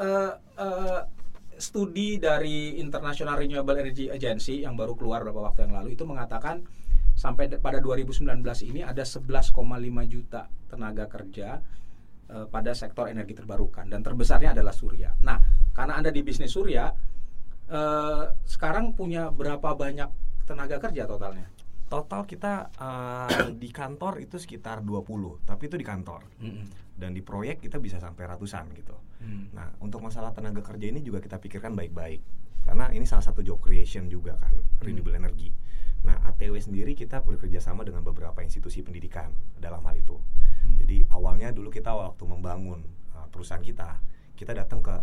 [0.00, 1.00] uh, uh,
[1.60, 6.64] studi dari International Renewable Energy Agency yang baru keluar beberapa waktu yang lalu itu mengatakan
[7.20, 8.24] sampai pada 2019
[8.72, 9.52] ini ada 11,5
[10.08, 11.60] juta tenaga kerja
[12.32, 15.12] uh, pada sektor energi terbarukan dan terbesarnya adalah surya.
[15.20, 15.36] Nah,
[15.76, 16.88] karena Anda di bisnis surya
[17.68, 20.08] uh, sekarang punya berapa banyak
[20.48, 21.44] tenaga kerja totalnya?
[21.92, 26.24] Total kita uh, di kantor itu sekitar 20, tapi itu di kantor.
[26.40, 26.64] Mm -hmm.
[26.96, 28.96] Dan di proyek kita bisa sampai ratusan gitu.
[29.20, 29.52] Mm.
[29.52, 32.24] Nah, untuk masalah tenaga kerja ini juga kita pikirkan baik-baik.
[32.64, 34.80] Karena ini salah satu job creation juga kan, mm.
[34.80, 35.52] renewable energy.
[36.06, 40.16] Nah, ATW sendiri kita bekerja sama dengan beberapa institusi pendidikan dalam hal itu.
[40.16, 40.76] Mm.
[40.80, 42.80] Jadi awalnya dulu kita waktu membangun
[43.12, 44.00] uh, perusahaan kita,
[44.36, 44.96] kita datang ke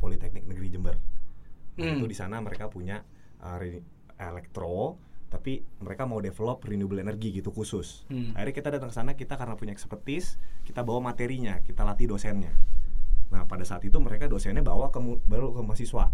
[0.00, 0.96] Politeknik Negeri Jember.
[1.76, 2.00] Nah, mm.
[2.00, 3.04] Itu di sana mereka punya
[3.44, 3.60] uh,
[4.16, 4.96] elektro
[5.32, 8.04] tapi mereka mau develop renewable energy gitu khusus.
[8.12, 8.36] Hmm.
[8.36, 10.36] Akhirnya kita datang ke sana kita karena punya expertise,
[10.68, 12.52] kita bawa materinya, kita latih dosennya.
[13.32, 16.12] Nah, pada saat itu mereka dosennya bawa ke baru ke mahasiswa.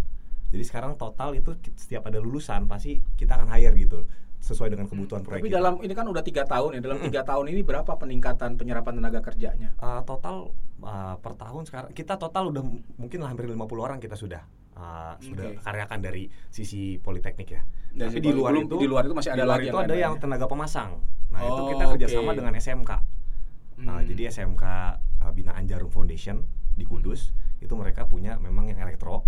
[0.49, 4.09] Jadi sekarang total itu setiap ada lulusan pasti kita akan hire gitu
[4.39, 5.43] sesuai dengan kebutuhan proyek.
[5.45, 5.59] Tapi kita.
[5.61, 6.81] dalam ini kan udah tiga tahun ya.
[6.81, 9.75] Dalam tiga tahun ini berapa peningkatan penyerapan tenaga kerjanya?
[9.83, 12.63] Uh, total uh, per tahun sekarang kita total udah
[12.97, 14.47] mungkin hampir 50 orang kita sudah
[14.79, 15.27] uh, okay.
[15.27, 17.63] sudah karyakan dari sisi politeknik ya.
[17.93, 20.47] Dan Tapi di luar itu di luar itu masih ada lagi itu ada yang tenaga
[20.47, 21.03] pemasang.
[21.29, 22.37] Nah, oh, itu kita kerjasama okay.
[22.41, 22.93] dengan SMK.
[23.79, 24.07] Nah, hmm.
[24.15, 24.65] jadi SMK
[25.27, 26.47] uh, Binaan Jarum Foundation
[26.79, 29.27] di Kudus itu mereka punya memang yang elektro.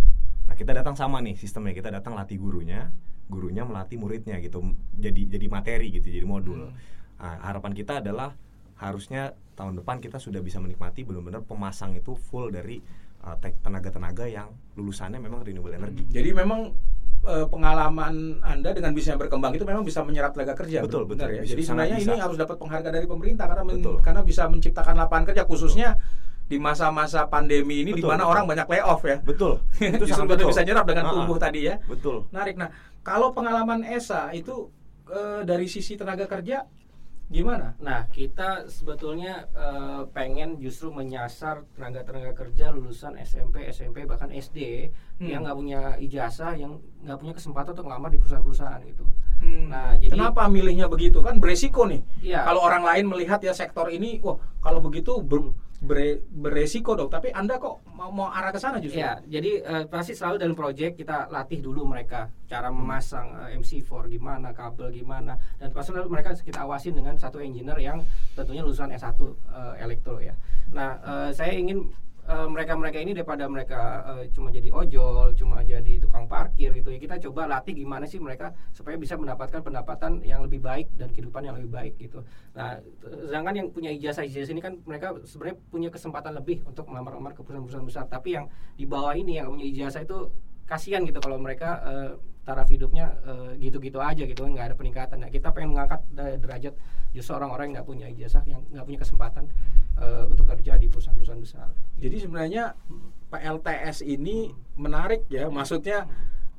[0.50, 1.70] Nah, kita datang sama nih sistemnya.
[1.70, 2.90] Kita datang latih gurunya,
[3.30, 4.74] gurunya melatih muridnya gitu.
[4.98, 6.66] Jadi jadi materi gitu, jadi modul.
[6.66, 6.74] Hmm.
[7.22, 8.34] Nah, harapan kita adalah
[8.82, 12.80] harusnya tahun depan kita sudah bisa menikmati benar-benar pemasang itu full dari
[13.22, 16.08] uh, tenaga-tenaga yang lulusannya memang renewable energy.
[16.08, 16.72] Jadi memang
[17.28, 20.80] uh, pengalaman Anda dengan bisnis yang berkembang itu memang bisa menyerap tenaga kerja.
[20.80, 21.28] Betul, betul.
[21.28, 21.44] ya.
[21.44, 25.44] Jadi sebenarnya ini harus dapat penghargaan dari pemerintah karena men, karena bisa menciptakan lapangan kerja
[25.44, 26.00] khususnya
[26.50, 29.22] di masa-masa pandemi ini di mana orang banyak layoff ya.
[29.22, 29.62] Betul.
[29.78, 30.50] itu sangat betul.
[30.50, 31.78] bisa nyerap dengan tumbuh uh, tadi ya.
[31.86, 32.26] Betul.
[32.34, 32.58] Narik.
[32.58, 32.74] Nah,
[33.06, 34.66] kalau pengalaman ESA itu
[35.06, 36.66] uh, dari sisi tenaga kerja
[37.30, 37.78] Gimana?
[37.78, 44.90] Nah, kita sebetulnya uh, pengen justru menyasar tenaga-tenaga kerja lulusan SMP, SMP bahkan SD
[45.22, 45.30] hmm.
[45.30, 49.06] yang nggak punya ijazah, yang nggak punya kesempatan untuk ngelamar di perusahaan-perusahaan gitu.
[49.46, 49.70] Hmm.
[49.70, 51.22] Nah, jadi kenapa milihnya begitu?
[51.22, 52.02] Kan beresiko nih.
[52.18, 52.42] Ya.
[52.42, 57.08] Kalau orang lain melihat ya sektor ini, wah kalau begitu ber ber, beresiko dong.
[57.08, 59.00] Tapi anda kok mau, mau arah ke sana justru?
[59.00, 63.56] Ya, jadi uh, pasti selalu dalam proyek kita latih dulu mereka cara memasang uh, eh,
[63.58, 67.98] MC4 gimana, kabel gimana, dan pasti lalu mereka kita awasin dengan satu engineer yang
[68.36, 69.32] tentunya lulusan S1 uh,
[69.74, 70.36] eh, elektro ya.
[70.70, 71.88] Nah, uh, saya ingin
[72.28, 76.98] mereka-mereka uh, ini daripada mereka uh, cuma jadi ojol, cuma jadi tukang parkir gitu ya.
[77.00, 81.42] Kita coba latih gimana sih mereka supaya bisa mendapatkan pendapatan yang lebih baik dan kehidupan
[81.46, 82.22] yang lebih baik gitu.
[82.54, 87.42] Nah, sedangkan yang punya ijazah-ijazah ini kan mereka sebenarnya punya kesempatan lebih untuk melamar-lamar ke
[87.42, 88.04] perusahaan-perusahaan besar.
[88.06, 88.46] Tapi yang
[88.78, 90.30] di bawah ini yang punya ijazah itu
[90.70, 95.20] kasihan gitu kalau mereka uh, taraf hidupnya uh, gitu-gitu aja gitu nggak ada peningkatan.
[95.20, 96.74] Nah, kita pengen mengangkat derajat
[97.12, 99.44] justru orang-orang yang nggak punya ijazah yang nggak punya kesempatan
[100.00, 101.68] uh, untuk kerja di perusahaan-perusahaan besar.
[102.00, 102.74] Jadi sebenarnya
[103.30, 104.50] PLTS ini
[104.80, 106.08] menarik ya, maksudnya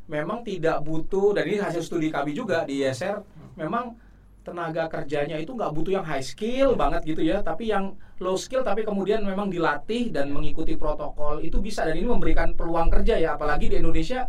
[0.07, 3.23] memang tidak butuh dan ini hasil studi kami juga di ISR
[3.55, 3.95] memang
[4.41, 8.65] tenaga kerjanya itu nggak butuh yang high skill banget gitu ya, tapi yang low skill
[8.65, 13.37] tapi kemudian memang dilatih dan mengikuti protokol itu bisa dan ini memberikan peluang kerja ya,
[13.37, 14.25] apalagi di Indonesia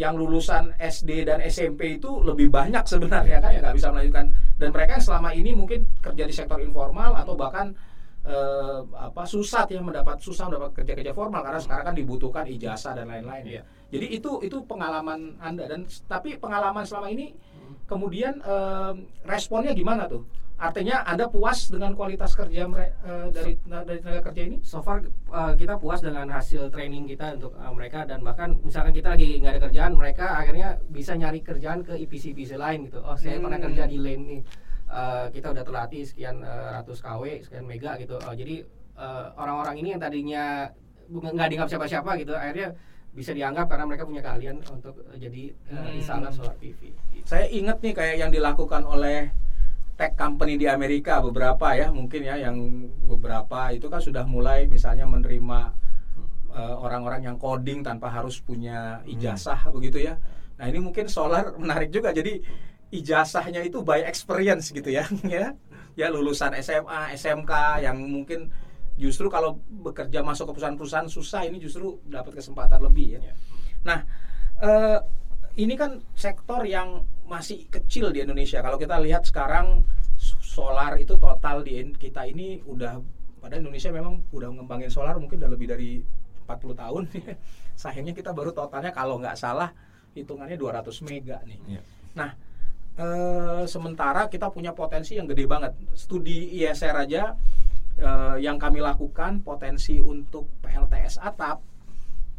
[0.00, 3.52] yang lulusan SD dan SMP itu lebih banyak sebenarnya kan?
[3.52, 4.32] Ya nggak bisa melanjutkan.
[4.56, 7.76] Dan mereka yang selama ini mungkin kerja di sektor informal atau bahkan
[8.24, 12.96] eh, apa susah ya mendapat susah mendapat kerja kerja formal karena sekarang kan dibutuhkan ijazah
[12.96, 13.62] dan lain-lain ya.
[13.92, 15.68] Jadi itu itu pengalaman anda.
[15.68, 17.36] Dan tapi pengalaman selama ini
[17.86, 18.40] kemudian
[19.26, 20.24] responnya gimana tuh?
[20.60, 24.60] Artinya Anda puas dengan kualitas kerja uh, dari dari tenaga kerja ini?
[24.60, 25.00] So far
[25.32, 29.40] uh, kita puas dengan hasil training kita untuk uh, mereka dan bahkan misalkan kita lagi
[29.40, 33.00] nggak ada kerjaan, mereka akhirnya bisa nyari kerjaan ke IPC-IPC lain gitu.
[33.00, 33.48] Oh, saya hmm.
[33.48, 34.42] pernah kerja di lane nih.
[34.90, 38.20] Uh, kita udah terlatih sekian uh, ratus KW, sekian mega gitu.
[38.20, 38.68] Uh, jadi
[39.40, 40.68] orang-orang uh, ini yang tadinya
[41.08, 42.76] nggak dianggap siapa-siapa gitu, akhirnya
[43.10, 46.80] bisa dianggap karena mereka punya keahlian untuk uh, jadi uh, installer solar PV.
[47.10, 47.26] Gitu.
[47.26, 49.34] Saya ingat nih kayak yang dilakukan oleh
[49.98, 52.56] tech company di Amerika beberapa ya mungkin ya yang
[53.04, 55.76] beberapa itu kan sudah mulai misalnya menerima
[56.54, 59.74] uh, orang-orang yang coding tanpa harus punya ijazah hmm.
[59.76, 60.14] begitu ya.
[60.56, 62.40] Nah ini mungkin solar menarik juga jadi
[62.90, 65.54] ijazahnya itu by experience gitu ya ya
[65.94, 68.50] ya lulusan SMA SMK yang mungkin
[69.00, 73.32] justru kalau bekerja masuk ke perusahaan-perusahaan susah ini justru dapat kesempatan lebih ya.
[73.88, 74.04] Nah,
[74.60, 74.98] eh,
[75.56, 78.60] ini kan sektor yang masih kecil di Indonesia.
[78.60, 79.82] Kalau kita lihat sekarang
[80.20, 83.00] solar itu total di kita ini udah
[83.40, 86.04] pada Indonesia memang udah ngembangin solar mungkin udah lebih dari
[86.44, 87.02] 40 tahun.
[87.80, 89.72] Sayangnya kita baru totalnya kalau nggak salah
[90.12, 91.80] hitungannya 200 mega nih.
[91.80, 91.82] Yeah.
[92.18, 92.30] Nah,
[93.00, 95.72] eh, uh, sementara kita punya potensi yang gede banget.
[95.96, 97.32] Studi ISR aja
[97.98, 101.58] uh, yang kami lakukan potensi untuk PLTS atap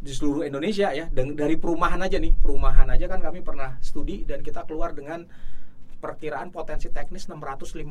[0.01, 4.41] di seluruh Indonesia ya dari perumahan aja nih perumahan aja kan kami pernah studi dan
[4.41, 5.29] kita keluar dengan
[6.01, 7.85] perkiraan potensi teknis 655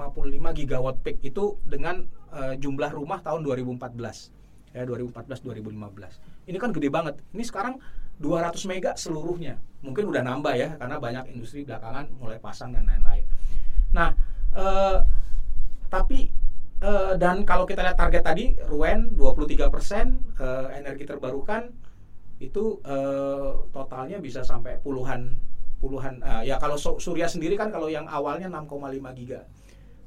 [0.59, 2.03] gigawatt peak itu dengan
[2.35, 7.23] uh, jumlah rumah tahun 2014 ya 2014 2015 ini kan gede banget.
[7.31, 7.79] Ini sekarang
[8.19, 9.63] 200 mega seluruhnya.
[9.87, 13.25] Mungkin udah nambah ya karena banyak industri belakangan mulai pasang dan lain-lain.
[13.95, 14.11] Nah
[14.59, 14.99] uh,
[15.87, 16.35] tapi
[16.85, 21.73] uh, dan kalau kita lihat target tadi Ruen 23 persen uh, energi terbarukan
[22.41, 25.37] itu uh, totalnya bisa sampai puluhan
[25.81, 29.49] puluhan uh, ya kalau Surya sendiri kan kalau yang awalnya 6,5 giga.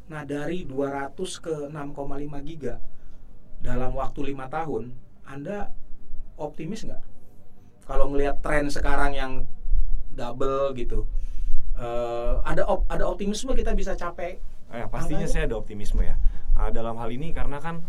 [0.03, 1.73] Nah, dari 200 ke 6,5
[2.45, 2.77] giga
[3.63, 4.93] dalam waktu lima tahun,
[5.25, 5.71] Anda
[6.35, 7.03] optimis nggak?
[7.87, 9.33] Kalau ngelihat tren sekarang yang
[10.13, 11.07] double gitu,
[11.79, 14.37] uh, ada op, ada optimisme kita bisa capai?
[14.73, 16.19] Eh, pastinya saya ada optimisme ya.
[16.53, 17.81] Uh, dalam hal ini karena kan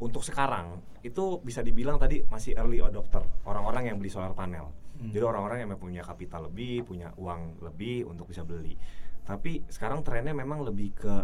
[0.00, 5.12] untuk sekarang itu bisa dibilang tadi masih early adopter orang-orang yang beli solar panel hmm.
[5.12, 8.76] jadi orang-orang yang punya kapital lebih punya uang lebih untuk bisa beli
[9.24, 11.16] tapi sekarang trennya memang lebih ke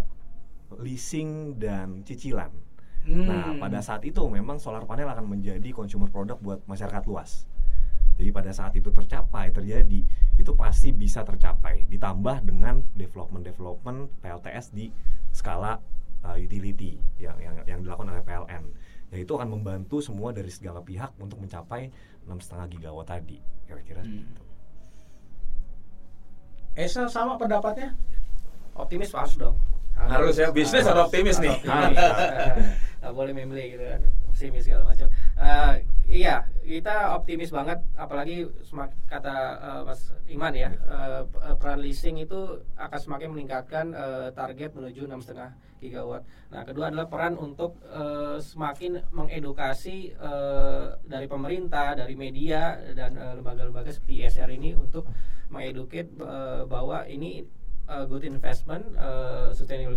[0.80, 2.52] leasing dan cicilan
[3.08, 3.24] hmm.
[3.24, 7.48] nah pada saat itu memang solar panel akan menjadi consumer product buat masyarakat luas
[8.16, 10.00] jadi pada saat itu tercapai terjadi
[10.36, 14.88] itu pasti bisa tercapai ditambah dengan development development PLTS di
[15.32, 15.76] skala
[16.24, 18.64] uh, utility yang, yang yang dilakukan oleh PLN
[19.12, 21.90] ya itu akan membantu semua dari segala pihak untuk mencapai
[22.26, 24.12] enam setengah gigawatt tadi kira-kira hmm.
[24.12, 24.42] gitu.
[26.76, 27.96] Esa sama pendapatnya?
[28.76, 29.56] Optimis pas dong.
[29.96, 30.44] Harus, harus.
[30.44, 31.56] ya bisnis harus optimis nih.
[33.00, 34.02] Nggak boleh membeli gitu kan
[34.36, 35.08] optimis segala macam
[35.40, 41.24] uh, iya kita optimis banget apalagi semak, kata uh, Mas Iman ya uh,
[41.56, 46.24] peran leasing itu akan semakin meningkatkan uh, target menuju enam setengah gigawatt.
[46.52, 53.88] Nah kedua adalah peran untuk uh, semakin mengedukasi uh, dari pemerintah, dari media dan lembaga-lembaga
[53.88, 55.08] uh, seperti ISR ini untuk
[55.48, 57.46] mengeduket uh, bahwa ini
[57.88, 59.96] uh, good investment, uh, sustainable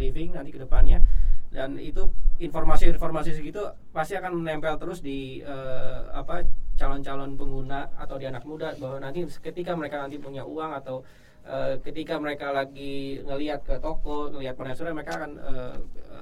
[0.00, 1.04] living nanti ke depannya
[1.48, 6.44] dan itu informasi-informasi segitu pasti akan menempel terus di uh, apa
[6.78, 11.02] calon-calon pengguna atau di anak muda bahwa nanti ketika mereka nanti punya uang atau
[11.48, 15.76] uh, ketika mereka lagi ngelihat ke toko ngelihat penasaran mereka akan uh,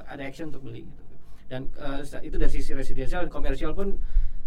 [0.06, 1.04] ada action untuk beli gitu.
[1.50, 3.98] dan uh, itu dari sisi residensial dan komersial pun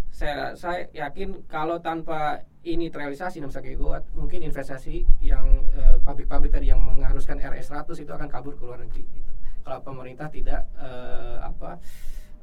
[0.10, 5.70] saya saya yakin kalau tanpa ini terrealisasi 6 gigawatt mungkin investasi yang
[6.02, 9.32] pabrik-pabrik uh, tadi yang mengharuskan RS 100 itu akan kabur ke luar negeri gitu
[9.78, 11.78] pemerintah tidak uh, apa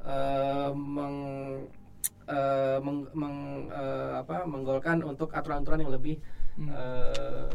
[0.07, 1.17] uh, meng
[2.27, 3.37] uh, meng, meng
[3.71, 6.15] uh, apa menggolkan untuk aturan-aturan yang lebih
[6.59, 6.69] hmm.
[6.71, 7.49] uh,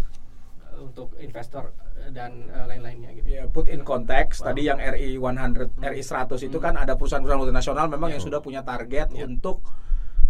[0.83, 1.71] untuk investor
[2.11, 3.29] dan uh, lain-lainnya gitu.
[3.29, 4.51] Ya, put in context wow.
[4.51, 5.93] tadi yang RI 100 hmm.
[5.93, 6.65] RI 100 itu hmm.
[6.65, 8.15] kan ada perusahaan-perusahaan multinasional memang yeah.
[8.19, 9.29] yang sudah punya target yeah.
[9.29, 9.63] untuk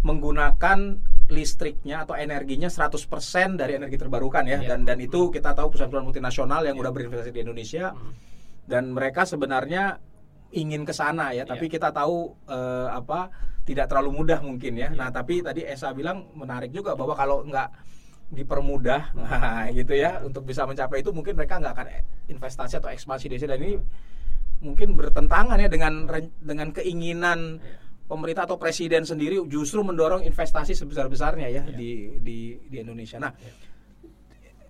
[0.03, 0.99] menggunakan
[1.31, 3.07] listriknya atau energinya 100%
[3.55, 4.75] dari energi terbarukan ya yeah.
[4.75, 6.83] dan dan itu kita tahu perusahaan-perusahaan multinasional yang yeah.
[6.83, 8.32] udah berinvestasi di Indonesia hmm
[8.63, 9.99] dan mereka sebenarnya
[10.53, 11.73] ingin ke sana ya, tapi yeah.
[11.75, 14.91] kita tahu uh, apa tidak terlalu mudah mungkin ya.
[14.91, 14.99] Yeah.
[14.99, 17.69] Nah, tapi tadi Esa bilang menarik juga bahwa kalau nggak
[18.33, 21.87] dipermudah nah, gitu ya untuk bisa mencapai itu mungkin mereka nggak akan
[22.33, 23.75] investasi atau ekspansi di sini dan ini
[24.63, 26.07] mungkin bertentangan ya dengan
[26.39, 27.77] dengan keinginan iya.
[28.07, 31.65] pemerintah atau presiden sendiri justru mendorong investasi sebesar-besarnya ya yeah.
[31.75, 32.37] di di
[32.71, 33.19] di Indonesia.
[33.19, 33.55] Nah, yeah.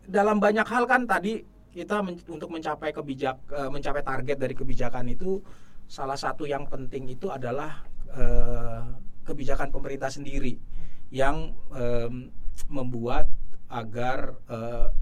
[0.10, 5.09] dalam banyak hal kan tadi kita men untuk mencapai kebijak uh, mencapai target dari kebijakan
[5.09, 5.41] itu
[5.89, 7.81] salah satu yang penting itu adalah
[8.13, 8.93] uh,
[9.25, 10.62] kebijakan pemerintah sendiri
[11.09, 12.29] yang um,
[12.69, 13.25] membuat
[13.73, 14.93] agar uh,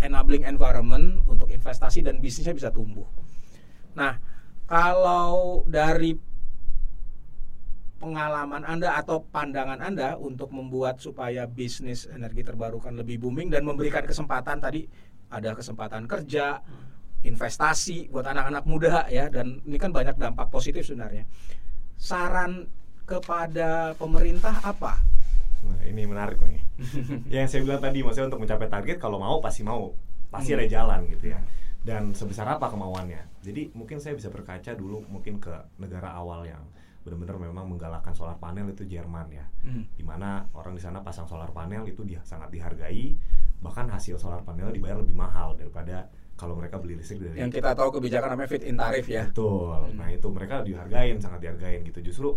[0.00, 3.04] enabling environment untuk investasi dan bisnisnya bisa tumbuh.
[3.96, 4.16] Nah,
[4.64, 6.16] kalau dari
[8.00, 14.04] pengalaman Anda atau pandangan Anda untuk membuat supaya bisnis energi terbarukan lebih booming dan memberikan
[14.04, 14.84] kesempatan tadi
[15.30, 16.60] ada kesempatan kerja,
[17.24, 21.24] investasi buat anak-anak muda ya dan ini kan banyak dampak positif sebenarnya.
[21.96, 22.68] Saran
[23.08, 25.00] kepada pemerintah apa?
[25.64, 26.60] Nah, ini menarik nih.
[27.40, 29.96] yang saya bilang tadi maksudnya untuk mencapai target kalau mau pasti mau,
[30.28, 30.58] pasti hmm.
[30.60, 31.40] ada jalan gitu ya.
[31.84, 33.44] Dan sebesar apa kemauannya?
[33.44, 36.64] Jadi mungkin saya bisa berkaca dulu mungkin ke negara awal yang
[37.04, 39.94] benar-benar memang menggalakkan solar panel itu Jerman ya, hmm.
[39.94, 43.14] di mana orang di sana pasang solar panel itu dia sangat dihargai,
[43.60, 47.78] bahkan hasil solar panel dibayar lebih mahal daripada kalau mereka beli listrik dari yang kita
[47.78, 49.30] tahu kebijakan namanya fit in tarif ya.
[49.30, 49.94] Betul.
[49.94, 52.02] Nah itu mereka dihargain sangat dihargain gitu.
[52.02, 52.34] Justru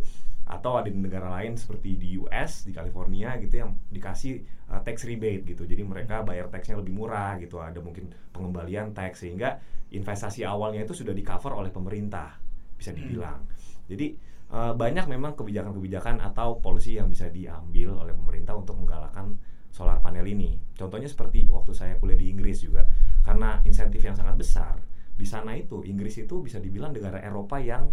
[0.47, 5.03] atau ada di negara lain seperti di US di California gitu yang dikasih uh, tax
[5.09, 5.65] rebate gitu.
[5.65, 7.57] Jadi mereka bayar taxnya lebih murah gitu.
[7.57, 9.57] Ada mungkin pengembalian tax sehingga
[9.89, 12.37] investasi awalnya itu sudah di cover oleh pemerintah
[12.77, 13.41] bisa dibilang.
[13.89, 14.13] Jadi
[14.49, 19.35] uh, banyak memang kebijakan-kebijakan atau polisi yang bisa diambil oleh pemerintah untuk menggalakkan
[19.69, 20.57] solar panel ini.
[20.73, 22.87] Contohnya seperti waktu saya kuliah di Inggris juga,
[23.21, 24.79] karena insentif yang sangat besar.
[25.17, 27.89] Di sana itu Inggris itu bisa dibilang negara Eropa yang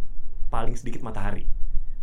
[0.48, 1.48] paling sedikit matahari.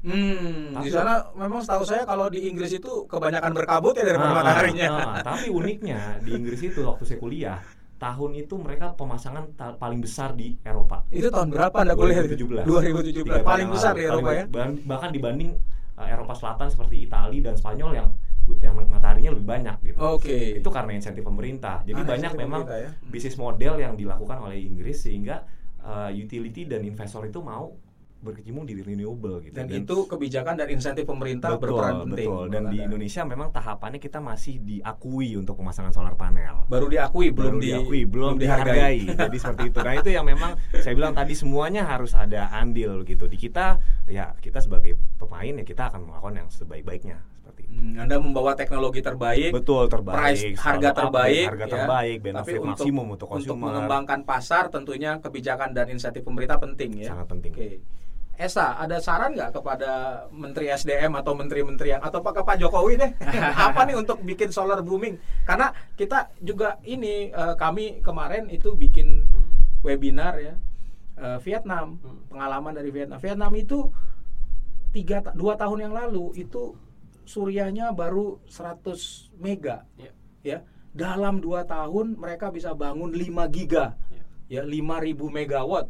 [0.01, 4.33] Hmm, Tapi- di sana memang setahu saya kalau di Inggris itu kebanyakan berkabut ya daripada
[4.33, 4.89] Ah, mataharinya.
[4.89, 7.61] ah, tapi uniknya di Inggris itu waktu saya kuliah,
[8.01, 11.05] tahun itu mereka pemasangan ta- paling besar di Eropa.
[11.07, 12.25] Itu tahun berapa Anda kuliah?
[12.25, 12.65] 2017.
[12.65, 13.21] 2017.
[13.21, 14.45] Tiga Paling tahun besar di Eropa Paling- ya.
[14.49, 15.49] bah- Bahkan dibanding
[15.95, 18.09] uh, Eropa Selatan seperti Italia dan Spanyol yang
[18.57, 19.97] yang mataharinya lebih banyak gitu.
[20.01, 20.57] Oke.
[20.57, 21.85] Itu karena insentif pemerintah.
[21.85, 22.89] Jadi Ah, banyak memang ya.
[23.05, 25.45] bisnis model yang dilakukan oleh Inggris sehingga
[25.79, 27.69] uh, utility dan investor itu mau
[28.21, 29.57] berkecimpung di renewable gitu.
[29.57, 32.29] Dan, itu kebijakan dan insentif pemerintah betul, berperan penting.
[32.29, 32.43] betul.
[32.53, 32.85] Dan di Ada.
[32.87, 37.67] Indonesia memang tahapannya kita masih diakui untuk pemasangan solar panel baru diakui, belum belum di-
[37.73, 38.99] diakui, belum dihargai.
[39.17, 39.79] Jadi seperti itu.
[39.81, 43.25] Nah, itu yang memang saya bilang tadi semuanya harus ada andil gitu.
[43.25, 47.73] Di kita ya kita sebagai pemain ya kita akan melakukan yang sebaik-baiknya seperti itu.
[47.73, 51.73] Hmm, Anda membawa teknologi terbaik, Betul terbaik, price harga terbaik, harga ya.
[51.73, 53.65] terbaik, tapi benefit untuk maksimum untuk untuk consumer.
[53.65, 57.11] mengembangkan pasar tentunya kebijakan dan insentif pemerintah penting ya.
[57.11, 57.51] Sangat penting.
[57.57, 57.69] Oke.
[58.35, 59.91] Esa, ada saran nggak kepada
[60.33, 63.11] Menteri SDM atau menteri-menteri yang atau ke Pak Jokowi deh?
[63.69, 65.19] apa nih untuk bikin solar booming?
[65.45, 69.29] Karena kita juga ini eh, kami kemarin itu bikin
[69.81, 70.55] webinar ya
[71.21, 72.25] eh, Vietnam, Hmm.
[72.33, 73.19] pengalaman dari Vietnam.
[73.21, 73.93] Vietnam itu
[74.91, 76.73] tiga dua tahun yang lalu itu
[77.23, 80.11] suryanya baru 100 mega Ya.
[80.43, 80.57] ya
[80.91, 83.95] dalam dua tahun mereka bisa bangun 5 giga
[84.49, 84.59] Ya.
[84.59, 85.87] ya 5000 megawatt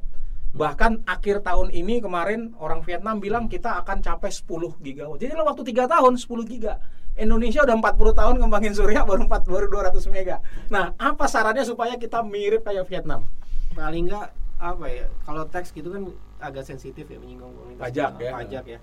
[0.51, 5.47] bahkan akhir tahun ini kemarin orang Vietnam bilang kita akan capai 10 gigawatt jadi dalam
[5.47, 6.79] waktu tiga tahun 10 giga.
[7.11, 10.39] Indonesia udah 40 tahun ngembangin surya baru 4 baru 200 mega.
[10.71, 13.27] Nah apa sarannya supaya kita mirip kayak Vietnam?
[13.75, 14.27] Paling nggak
[14.61, 16.07] apa ya kalau teks gitu kan
[16.39, 17.83] agak sensitif ya menyinggung komunitas.
[17.83, 18.31] Pajak ya.
[18.31, 18.79] pajak ya.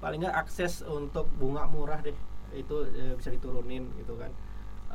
[0.00, 2.16] Paling nggak akses untuk bunga murah deh.
[2.56, 4.32] Itu eh, bisa diturunin gitu kan.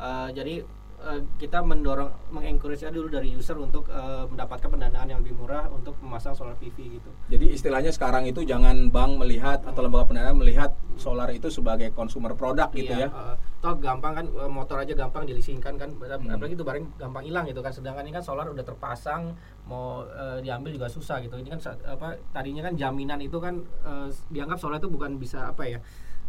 [0.01, 0.65] Eh, jadi
[1.01, 5.97] eh, kita mendorong mengencourage dulu dari user untuk eh, mendapatkan pendanaan yang lebih murah untuk
[6.01, 7.09] memasang solar PV gitu.
[7.29, 10.71] Jadi istilahnya sekarang itu jangan bank melihat atau lembaga pendanaan melihat
[11.01, 13.09] solar itu sebagai consumer product gitu ya.
[13.09, 15.89] Iya, eh, toh gampang kan motor aja gampang dilisingkan kan.
[15.91, 16.33] Hmm.
[16.33, 17.73] apalagi itu barang gampang hilang gitu kan.
[17.73, 19.33] Sedangkan ini kan solar udah terpasang
[19.65, 21.37] mau eh, diambil juga susah gitu.
[21.37, 25.65] Ini kan apa tadinya kan jaminan itu kan eh, dianggap solar itu bukan bisa apa
[25.65, 25.79] ya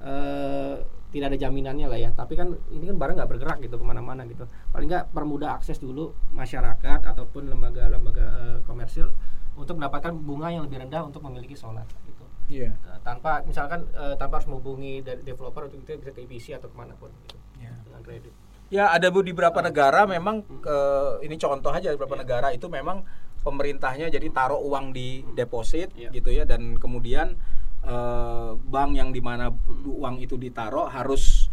[0.03, 0.75] eh,
[1.13, 2.11] tidak ada jaminannya lah ya.
[2.13, 4.45] Tapi kan ini kan barang nggak bergerak gitu ke mana-mana gitu.
[4.73, 9.13] Paling nggak permudah akses dulu masyarakat ataupun lembaga-lembaga eh, komersil
[9.53, 12.25] untuk mendapatkan bunga yang lebih rendah untuk memiliki solar gitu.
[12.49, 12.73] Iya.
[12.73, 16.73] Eh, tanpa misalkan eh, tanpa harus menghubungi dari developer untuk itu bisa ke IPC atau
[16.73, 17.37] ke mana pun gitu.
[17.61, 17.73] Iya.
[17.85, 18.33] dengan kredit.
[18.73, 20.77] Ya ada bu di beberapa negara memang ke
[21.21, 23.05] ini contoh aja beberapa negara itu memang
[23.45, 26.09] pemerintahnya jadi taruh uang di deposit Iya.
[26.09, 27.37] gitu ya dan kemudian
[27.83, 29.51] eh, bank yang di mana
[29.83, 31.49] uang itu ditaruh harus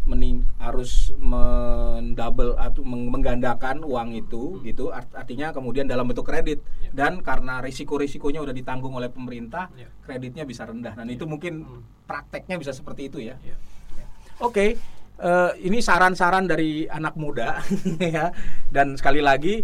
[0.00, 6.64] mening harus mendouble atau meng- menggandakan uang itu gitu Art- artinya kemudian dalam bentuk kredit
[6.80, 6.90] Iya.
[6.90, 9.92] dan karena risiko-risikonya udah ditanggung oleh pemerintah Iya.
[10.00, 11.84] kreditnya bisa rendah dan itu mungkin Hmm.
[12.04, 13.56] prakteknya bisa seperti itu ya Iya.
[14.40, 14.80] Oke,
[15.18, 17.60] eh, ini saran-saran dari anak muda
[18.00, 18.32] ya.
[18.66, 19.60] Dan sekali lagi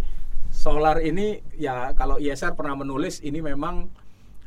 [0.53, 3.89] solar ini ya kalau ISR pernah menulis ini memang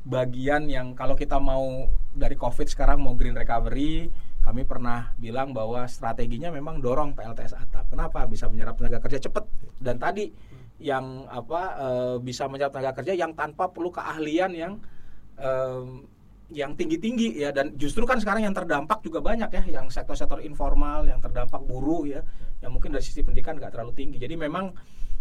[0.10, 4.10] bagian yang kalau kita mau dari COVID sekarang mau green recovery,
[4.42, 7.86] kami pernah bilang bahwa strateginya memang dorong PLTS atap.
[7.94, 8.26] Kenapa?
[8.26, 9.46] Bisa menyerap tenaga kerja cepat.
[9.78, 10.34] Dan tadi
[10.82, 14.74] yang apa eh, bisa menyerap tenaga kerja yang tanpa perlu keahlian yang
[15.38, 16.10] em,
[16.50, 17.54] yang tinggi-tinggi ya.
[17.54, 19.64] Dan justru kan sekarang yang terdampak juga banyak ya.
[19.80, 22.26] Yang sektor-sektor informal yang terdampak buruh ya.
[22.66, 24.18] Yang mungkin dari sisi pendidikan nggak terlalu tinggi.
[24.18, 24.74] Jadi memang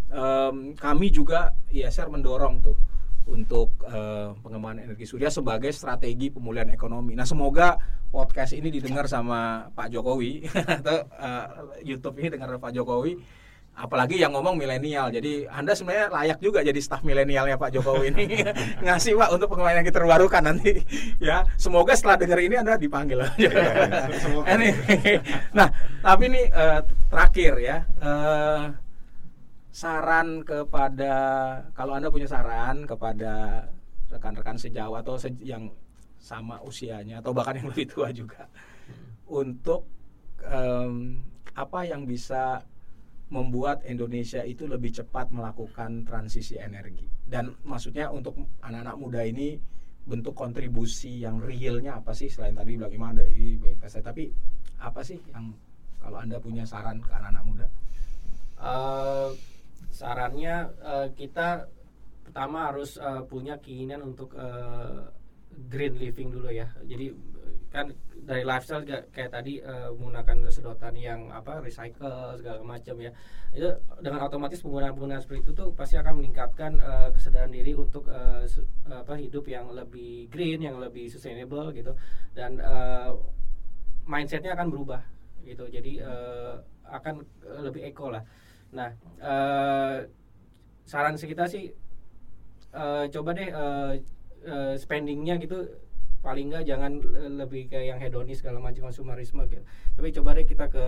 [0.09, 2.88] em, kami juga ISR mendorong tuh
[3.29, 7.13] untuk eh, pengembangan energi surya sebagai strategi pemulihan ekonomi.
[7.13, 7.77] Nah semoga
[8.09, 10.49] podcast ini didengar sama Pak Jokowi
[10.81, 11.47] atau eh,
[11.85, 13.15] YouTube ini dengar Pak Jokowi.
[13.79, 15.07] Apalagi yang ngomong milenial.
[15.07, 18.43] Jadi anda sebenarnya layak juga jadi staf milenialnya Pak Jokowi ini.
[18.85, 20.73] Ngasih Pak untuk pengembangan energi terbarukan nanti
[21.31, 21.47] ya.
[21.55, 23.23] Semoga setelah dengar ini anda dipanggil.
[24.19, 24.51] Semoga.
[24.51, 24.69] Ini.
[25.55, 25.71] nah
[26.03, 27.77] tapi ini eh, terakhir ya.
[28.03, 28.88] Eh,
[29.79, 31.15] saran kepada
[31.79, 33.63] kalau anda punya saran kepada
[34.11, 35.71] rekan-rekan sejauh atau se- yang
[36.19, 38.51] sama usianya atau bahkan yang lebih tua juga
[39.31, 39.87] untuk
[40.43, 41.23] em,
[41.55, 42.67] apa yang bisa
[43.31, 49.63] membuat Indonesia itu lebih cepat melakukan transisi energi dan maksudnya untuk anak-anak muda ini
[50.09, 54.33] bentuk kontribusi yang realnya apa sih selain tadi bilang Iman ada IPS tapi
[54.81, 55.53] apa sih yang
[56.03, 57.67] kalau anda punya saran ke anak-anak muda?
[58.59, 59.31] Uh,
[59.89, 61.69] sarannya uh, kita
[62.29, 65.09] pertama harus uh, punya keinginan untuk uh,
[65.67, 66.69] green living dulu ya.
[66.85, 67.11] Jadi
[67.69, 67.93] kan
[68.25, 73.13] dari lifestyle kayak tadi uh, menggunakan sedotan yang apa recycle segala macam ya.
[73.53, 73.69] Itu
[74.05, 78.45] dengan otomatis penggunaan penggunaan seperti itu tuh pasti akan meningkatkan uh, kesadaran diri untuk uh,
[78.89, 81.97] apa hidup yang lebih green yang lebih sustainable gitu.
[82.37, 83.17] Dan uh,
[84.05, 85.01] mindsetnya akan berubah
[85.45, 85.65] gitu.
[85.69, 87.21] Jadi uh, akan
[87.65, 88.25] lebih eco lah
[88.69, 88.93] nah
[89.25, 90.05] uh,
[90.85, 91.73] saran kita sih
[92.77, 93.97] uh, coba deh uh,
[94.49, 95.69] uh, spendingnya gitu
[96.19, 96.99] paling nggak jangan
[97.39, 99.63] lebih kayak yang hedonis segala macam konsumerisme gitu.
[99.95, 100.85] Tapi coba deh kita ke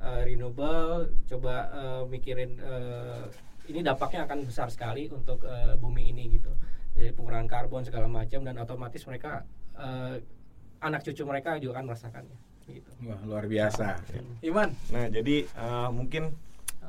[0.00, 3.26] uh, renewable, coba uh, mikirin uh,
[3.66, 6.54] ini dampaknya akan besar sekali untuk uh, bumi ini gitu.
[6.94, 9.42] Jadi pengurangan karbon segala macam dan otomatis mereka
[9.74, 10.14] uh,
[10.78, 12.38] anak cucu mereka juga akan merasakannya.
[12.68, 12.90] Gitu.
[13.02, 13.98] Wah luar biasa.
[14.46, 14.70] Iman.
[14.94, 16.38] Nah jadi uh, mungkin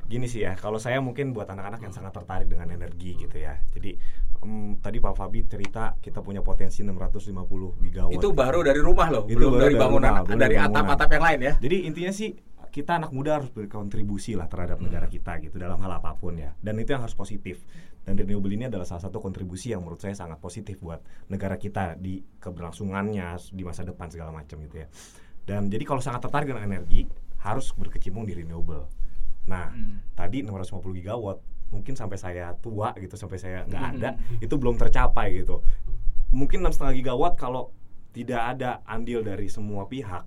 [0.10, 3.62] gini sih ya kalau saya mungkin buat anak-anak yang sangat tertarik dengan energi gitu ya.
[3.70, 3.94] Jadi
[4.42, 8.18] um, tadi Pak Fabi cerita kita punya potensi 650 gigawatt.
[8.18, 11.54] Itu baru dari rumah loh itu belum dari bangunan rumah, dari atap-atap yang lain ya.
[11.62, 12.34] Jadi intinya sih
[12.70, 15.14] kita anak muda harus berkontribusi lah terhadap negara hmm.
[15.14, 16.58] kita gitu dalam hal apa pun ya.
[16.58, 17.62] Dan itu yang harus positif.
[18.02, 20.98] Dan renewable ini adalah salah satu kontribusi yang menurut saya sangat positif buat
[21.30, 24.88] negara kita di keberlangsungannya di masa depan segala macam gitu ya.
[25.46, 27.06] Dan jadi kalau sangat tertarik dengan energi
[27.46, 28.90] harus berkecimpung di renewable
[29.48, 30.18] Nah, hmm.
[30.18, 33.94] tadi 650 gigawatt mungkin sampai saya tua gitu sampai saya nggak hmm.
[34.02, 34.10] ada
[34.42, 35.62] itu belum tercapai gitu.
[36.34, 37.74] Mungkin enam setengah gigawatt kalau
[38.10, 40.26] tidak ada andil dari semua pihak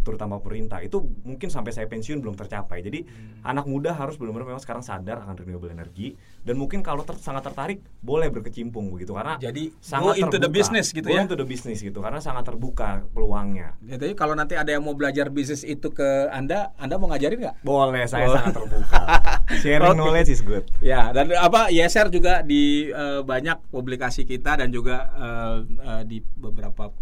[0.00, 2.80] terutama pemerintah itu mungkin sampai saya pensiun belum tercapai.
[2.80, 3.42] Jadi hmm.
[3.44, 7.44] anak muda harus benar-benar memang sekarang sadar akan renewable energy dan mungkin kalau ter sangat
[7.44, 10.44] tertarik boleh berkecimpung begitu karena jadi sangat go into terbuka.
[10.44, 11.22] the business gitu go ya.
[11.24, 13.76] into the business gitu karena sangat terbuka peluangnya.
[13.84, 17.56] Jadi kalau nanti ada yang mau belajar bisnis itu ke Anda, Anda mau ngajarin nggak?
[17.64, 18.34] Boleh, saya oh.
[18.36, 19.00] sangat terbuka.
[19.62, 19.98] Sharing okay.
[19.98, 20.64] knowledge is good.
[20.80, 26.22] Ya, dan apa ISR juga di uh, banyak publikasi kita dan juga uh, uh, di
[26.22, 26.92] beberapa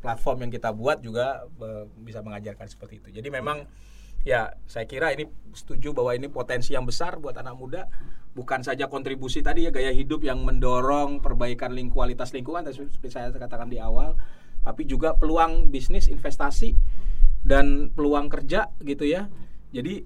[0.00, 3.08] platform yang kita buat juga uh, bisa mengajarkan seperti itu.
[3.20, 3.66] Jadi memang
[4.26, 7.86] ya saya kira ini setuju bahwa ini potensi yang besar buat anak muda.
[8.36, 13.32] Bukan saja kontribusi tadi ya gaya hidup yang mendorong perbaikan ling kualitas lingkungan seperti saya
[13.32, 14.12] katakan di awal
[14.60, 16.74] tapi juga peluang bisnis investasi
[17.46, 19.30] dan peluang kerja gitu ya.
[19.70, 20.02] Jadi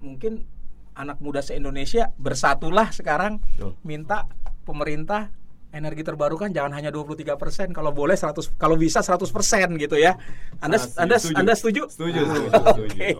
[0.00, 0.48] mungkin
[0.96, 3.44] anak muda se Indonesia bersatulah sekarang
[3.84, 4.26] minta
[4.64, 5.30] pemerintah
[5.72, 10.14] energi terbarukan jangan hanya 23 persen kalau boleh 100 kalau bisa 100 persen gitu ya
[10.60, 11.36] anda anda setuju.
[11.40, 13.12] anda setuju setuju, setuju, setuju okay.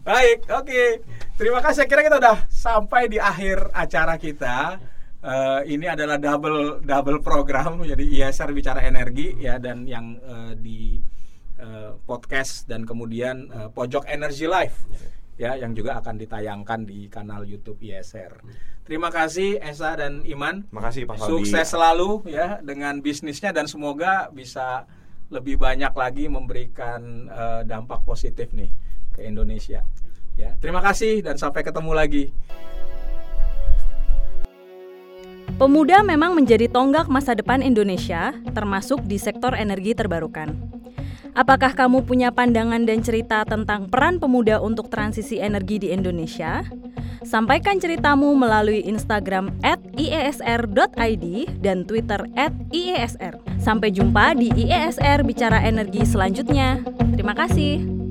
[0.00, 0.88] baik oke okay.
[1.36, 4.80] terima kasih kira kita udah sampai di akhir acara kita
[5.20, 10.96] uh, ini adalah double double program jadi ISR bicara energi ya dan yang uh, di
[11.60, 14.88] uh, podcast dan kemudian uh, pojok energy life
[15.42, 18.38] ya yang juga akan ditayangkan di kanal YouTube ISR.
[18.86, 20.70] Terima kasih Esa dan Iman.
[20.70, 21.50] Makasih Pak Faldi.
[21.50, 24.86] Sukses selalu ya dengan bisnisnya dan semoga bisa
[25.34, 28.70] lebih banyak lagi memberikan uh, dampak positif nih
[29.10, 29.82] ke Indonesia.
[30.38, 32.24] Ya, terima kasih dan sampai ketemu lagi.
[35.58, 40.81] Pemuda memang menjadi tonggak masa depan Indonesia, termasuk di sektor energi terbarukan.
[41.32, 46.60] Apakah kamu punya pandangan dan cerita tentang peran pemuda untuk transisi energi di Indonesia?
[47.24, 51.26] Sampaikan ceritamu melalui Instagram at iesr.id
[51.64, 53.40] dan Twitter at iesr.
[53.62, 56.82] Sampai jumpa di IESR Bicara Energi selanjutnya.
[57.14, 58.01] Terima kasih.